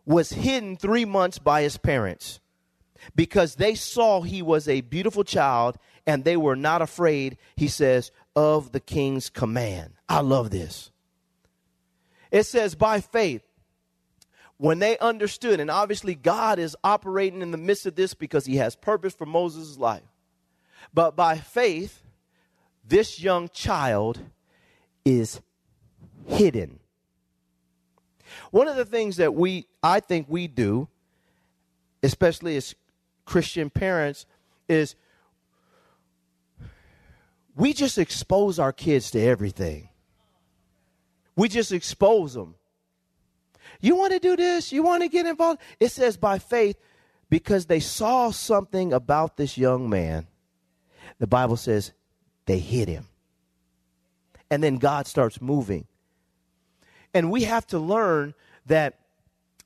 was 0.05 0.31
hidden 0.31 0.75
three 0.75 1.05
months 1.05 1.39
by 1.39 1.61
his 1.61 1.77
parents 1.77 2.39
because 3.15 3.55
they 3.55 3.75
saw 3.75 4.21
he 4.21 4.41
was 4.41 4.67
a 4.67 4.81
beautiful 4.81 5.23
child 5.23 5.77
and 6.05 6.23
they 6.23 6.37
were 6.37 6.55
not 6.55 6.81
afraid, 6.81 7.37
he 7.55 7.67
says, 7.67 8.11
of 8.35 8.71
the 8.71 8.79
king's 8.79 9.29
command. 9.29 9.93
I 10.09 10.21
love 10.21 10.49
this. 10.49 10.91
It 12.31 12.43
says, 12.43 12.75
by 12.75 12.99
faith, 12.99 13.43
when 14.57 14.79
they 14.79 14.97
understood, 14.97 15.59
and 15.59 15.69
obviously 15.69 16.15
God 16.15 16.59
is 16.59 16.75
operating 16.83 17.41
in 17.41 17.51
the 17.51 17.57
midst 17.57 17.85
of 17.85 17.95
this 17.95 18.13
because 18.13 18.45
he 18.45 18.57
has 18.57 18.75
purpose 18.75 19.13
for 19.13 19.25
Moses' 19.25 19.77
life. 19.77 20.03
But 20.93 21.15
by 21.15 21.37
faith, 21.37 22.01
this 22.87 23.21
young 23.21 23.49
child 23.49 24.19
is 25.05 25.41
hidden. 26.27 26.79
One 28.51 28.67
of 28.67 28.75
the 28.75 28.85
things 28.85 29.17
that 29.17 29.33
we, 29.33 29.67
I 29.81 29.99
think 29.99 30.27
we 30.29 30.47
do, 30.47 30.87
especially 32.01 32.57
as 32.57 32.75
Christian 33.25 33.69
parents 33.69 34.25
is 34.67 34.95
we 37.55 37.73
just 37.73 37.97
expose 37.97 38.59
our 38.59 38.73
kids 38.73 39.11
to 39.11 39.19
everything. 39.19 39.89
We 41.35 41.49
just 41.49 41.71
expose 41.71 42.33
them. 42.33 42.55
You 43.79 43.95
want 43.95 44.13
to 44.13 44.19
do 44.19 44.35
this? 44.35 44.71
You 44.71 44.83
want 44.83 45.03
to 45.03 45.09
get 45.09 45.25
involved? 45.25 45.61
It 45.79 45.89
says 45.91 46.17
by 46.17 46.39
faith 46.39 46.77
because 47.29 47.65
they 47.65 47.79
saw 47.79 48.31
something 48.31 48.93
about 48.93 49.37
this 49.37 49.57
young 49.57 49.89
man. 49.89 50.27
The 51.19 51.27
Bible 51.27 51.57
says 51.57 51.91
they 52.45 52.59
hit 52.59 52.87
him. 52.87 53.07
And 54.49 54.63
then 54.63 54.77
God 54.77 55.07
starts 55.07 55.41
moving. 55.41 55.87
And 57.13 57.31
we 57.31 57.43
have 57.43 57.65
to 57.67 57.79
learn 57.79 58.33
that 58.65 58.99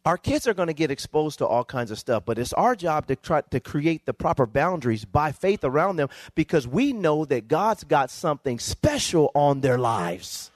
our 0.08 0.18
kids 0.18 0.48
are 0.48 0.54
going 0.54 0.70
to 0.70 0.74
get 0.74 0.90
exposed 0.90 1.40
to 1.40 1.46
all 1.46 1.66
kinds 1.66 1.92
of 1.92 2.00
stuff, 2.00 2.24
but 2.26 2.40
it's 2.40 2.54
our 2.54 2.78
job 2.78 3.08
to 3.08 3.16
try 3.18 3.42
to 3.42 3.60
create 3.60 4.06
the 4.06 4.14
proper 4.14 4.46
boundaries 4.46 5.04
by 5.04 5.34
faith 5.34 5.66
around 5.66 5.98
them 5.98 6.08
because 6.34 6.66
we 6.66 6.94
know 6.94 7.26
that 7.26 7.50
God's 7.50 7.84
got 7.84 8.10
something 8.10 8.58
special 8.58 9.32
on 9.36 9.60
their 9.60 9.78
lives. 9.78 10.50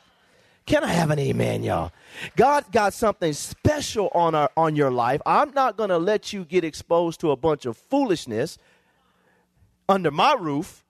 Can 0.65 0.85
I 0.85 0.87
have 0.93 1.11
an 1.11 1.19
amen, 1.19 1.63
y'all? 1.63 1.91
God's 2.37 2.69
got 2.69 2.93
something 2.93 3.33
special 3.33 4.09
on 4.15 4.35
our 4.35 4.49
on 4.55 4.77
your 4.77 4.89
life. 4.89 5.21
I'm 5.25 5.51
not 5.51 5.75
going 5.75 5.89
to 5.89 5.97
let 5.97 6.31
you 6.31 6.45
get 6.45 6.63
exposed 6.63 7.19
to 7.19 7.31
a 7.31 7.35
bunch 7.35 7.65
of 7.65 7.75
foolishness 7.75 8.57
under 9.89 10.11
my 10.11 10.33
roof 10.39 10.80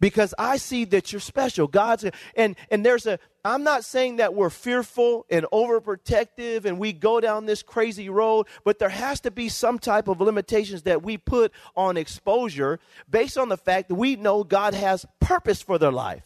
because 0.00 0.34
I 0.38 0.56
see 0.56 0.84
that 0.86 1.12
you're 1.12 1.20
special. 1.20 1.66
God's 1.66 2.04
and 2.36 2.56
and 2.70 2.84
there's 2.84 3.06
a 3.06 3.18
I'm 3.44 3.62
not 3.62 3.84
saying 3.84 4.16
that 4.16 4.34
we're 4.34 4.50
fearful 4.50 5.24
and 5.30 5.46
overprotective 5.52 6.64
and 6.64 6.78
we 6.78 6.92
go 6.92 7.20
down 7.20 7.46
this 7.46 7.62
crazy 7.62 8.08
road, 8.08 8.46
but 8.64 8.78
there 8.78 8.88
has 8.88 9.20
to 9.20 9.30
be 9.30 9.48
some 9.48 9.78
type 9.78 10.08
of 10.08 10.20
limitations 10.20 10.82
that 10.82 11.02
we 11.02 11.16
put 11.16 11.52
on 11.76 11.96
exposure 11.96 12.78
based 13.08 13.38
on 13.38 13.48
the 13.48 13.56
fact 13.56 13.88
that 13.88 13.94
we 13.94 14.16
know 14.16 14.44
God 14.44 14.74
has 14.74 15.06
purpose 15.20 15.62
for 15.62 15.78
their 15.78 15.92
life. 15.92 16.24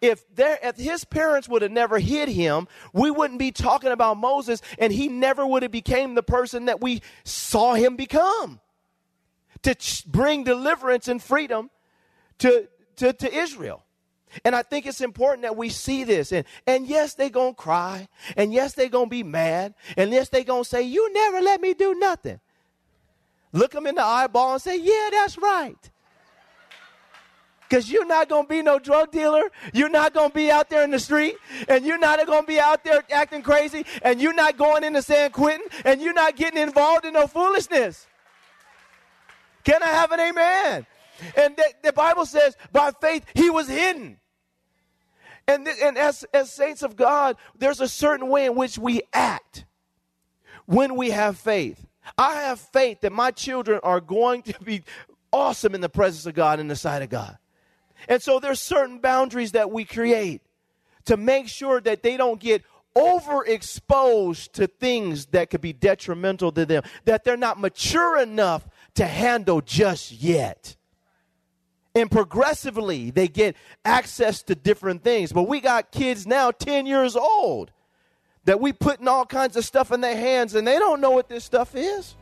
If 0.00 0.24
there, 0.34 0.58
if 0.62 0.76
his 0.76 1.04
parents 1.04 1.48
would 1.48 1.62
have 1.62 1.72
never 1.72 1.98
hid 1.98 2.28
him, 2.28 2.68
we 2.92 3.10
wouldn't 3.10 3.40
be 3.40 3.50
talking 3.50 3.90
about 3.90 4.16
Moses, 4.16 4.62
and 4.78 4.92
he 4.92 5.08
never 5.08 5.44
would 5.44 5.64
have 5.64 5.72
became 5.72 6.14
the 6.14 6.22
person 6.22 6.66
that 6.66 6.80
we 6.80 7.02
saw 7.24 7.74
him 7.74 7.96
become. 7.96 8.60
To 9.62 9.74
bring 10.06 10.44
deliverance 10.44 11.08
and 11.08 11.20
freedom 11.20 11.70
to, 12.38 12.68
to, 12.96 13.12
to 13.12 13.34
Israel. 13.34 13.84
And 14.44 14.56
I 14.56 14.62
think 14.62 14.86
it's 14.86 15.00
important 15.00 15.42
that 15.42 15.56
we 15.56 15.68
see 15.68 16.04
this. 16.04 16.32
And, 16.32 16.44
and 16.66 16.86
yes, 16.86 17.14
they're 17.14 17.28
going 17.30 17.54
to 17.54 17.60
cry. 17.60 18.08
And 18.36 18.52
yes, 18.52 18.74
they're 18.74 18.88
going 18.88 19.06
to 19.06 19.10
be 19.10 19.22
mad. 19.22 19.74
And 19.96 20.10
yes, 20.10 20.28
they're 20.28 20.44
going 20.44 20.64
to 20.64 20.68
say, 20.68 20.82
You 20.82 21.12
never 21.12 21.40
let 21.40 21.60
me 21.60 21.74
do 21.74 21.94
nothing. 21.94 22.40
Look 23.52 23.72
them 23.72 23.86
in 23.86 23.94
the 23.94 24.04
eyeball 24.04 24.54
and 24.54 24.62
say, 24.62 24.78
Yeah, 24.78 25.10
that's 25.12 25.38
right. 25.38 25.90
Because 27.68 27.90
you're 27.90 28.06
not 28.06 28.28
going 28.28 28.44
to 28.44 28.48
be 28.48 28.62
no 28.62 28.78
drug 28.78 29.10
dealer. 29.10 29.42
You're 29.72 29.88
not 29.88 30.12
going 30.12 30.30
to 30.30 30.34
be 30.34 30.50
out 30.50 30.68
there 30.68 30.84
in 30.84 30.90
the 30.90 30.98
street. 30.98 31.36
And 31.68 31.84
you're 31.84 31.98
not 31.98 32.24
going 32.26 32.42
to 32.42 32.46
be 32.46 32.60
out 32.60 32.84
there 32.84 33.02
acting 33.10 33.42
crazy. 33.42 33.86
And 34.02 34.20
you're 34.20 34.34
not 34.34 34.58
going 34.58 34.84
into 34.84 35.02
San 35.02 35.30
Quentin. 35.30 35.66
And 35.84 36.00
you're 36.02 36.12
not 36.12 36.36
getting 36.36 36.62
involved 36.62 37.04
in 37.04 37.14
no 37.14 37.26
foolishness. 37.26 38.06
Can 39.64 39.82
I 39.82 39.86
have 39.86 40.12
an 40.12 40.20
amen? 40.20 40.86
And 41.36 41.56
the, 41.56 41.64
the 41.82 41.92
Bible 41.92 42.26
says, 42.26 42.56
by 42.72 42.92
faith, 43.00 43.24
he 43.34 43.50
was 43.50 43.68
hidden. 43.68 44.18
And, 45.46 45.66
th- 45.66 45.78
and 45.82 45.98
as, 45.98 46.24
as 46.32 46.52
saints 46.52 46.82
of 46.82 46.96
God, 46.96 47.36
there's 47.58 47.80
a 47.80 47.88
certain 47.88 48.28
way 48.28 48.46
in 48.46 48.54
which 48.54 48.78
we 48.78 49.02
act 49.12 49.64
when 50.66 50.96
we 50.96 51.10
have 51.10 51.36
faith. 51.36 51.86
I 52.16 52.34
have 52.42 52.60
faith 52.60 53.00
that 53.02 53.12
my 53.12 53.30
children 53.30 53.80
are 53.82 54.00
going 54.00 54.42
to 54.42 54.60
be 54.62 54.84
awesome 55.32 55.74
in 55.74 55.80
the 55.80 55.88
presence 55.88 56.26
of 56.26 56.34
God, 56.34 56.60
in 56.60 56.68
the 56.68 56.76
sight 56.76 57.02
of 57.02 57.10
God. 57.10 57.38
And 58.08 58.22
so 58.22 58.38
there's 58.38 58.60
certain 58.60 58.98
boundaries 58.98 59.52
that 59.52 59.70
we 59.70 59.84
create 59.84 60.42
to 61.06 61.16
make 61.16 61.48
sure 61.48 61.80
that 61.80 62.02
they 62.02 62.16
don't 62.16 62.40
get 62.40 62.62
overexposed 62.96 64.52
to 64.52 64.66
things 64.66 65.26
that 65.26 65.50
could 65.50 65.60
be 65.60 65.72
detrimental 65.72 66.52
to 66.52 66.64
them, 66.64 66.82
that 67.04 67.24
they're 67.24 67.36
not 67.36 67.58
mature 67.58 68.18
enough 68.20 68.68
to 68.94 69.04
handle 69.06 69.60
just 69.60 70.12
yet. 70.12 70.76
And 71.94 72.10
progressively, 72.10 73.10
they 73.10 73.28
get 73.28 73.56
access 73.84 74.42
to 74.44 74.56
different 74.56 75.04
things. 75.04 75.32
But 75.32 75.44
we 75.44 75.60
got 75.60 75.92
kids 75.92 76.26
now, 76.26 76.50
10 76.50 76.86
years 76.86 77.14
old, 77.14 77.70
that 78.46 78.60
we 78.60 78.72
putting 78.72 79.06
all 79.06 79.24
kinds 79.24 79.56
of 79.56 79.64
stuff 79.64 79.92
in 79.92 80.00
their 80.00 80.16
hands 80.16 80.54
and 80.54 80.66
they 80.66 80.78
don't 80.78 81.00
know 81.00 81.12
what 81.12 81.28
this 81.28 81.44
stuff 81.44 81.74
is. 81.76 82.16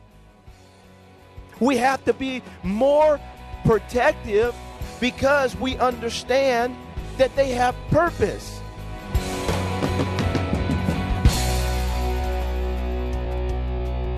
We 1.59 1.77
have 1.77 2.03
to 2.05 2.13
be 2.13 2.43
more 2.61 3.19
protective 3.65 4.55
because 4.99 5.55
we 5.55 5.77
understand 5.77 6.75
that 7.17 7.35
they 7.35 7.51
have 7.51 7.75
purpose. 7.89 8.59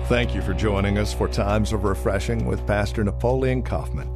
Thank 0.08 0.34
you 0.34 0.42
for 0.42 0.54
joining 0.54 0.98
us 0.98 1.12
for 1.12 1.26
Times 1.28 1.72
of 1.72 1.82
Refreshing 1.82 2.46
with 2.46 2.64
Pastor 2.66 3.02
Napoleon 3.02 3.62
Kaufman. 3.62 4.15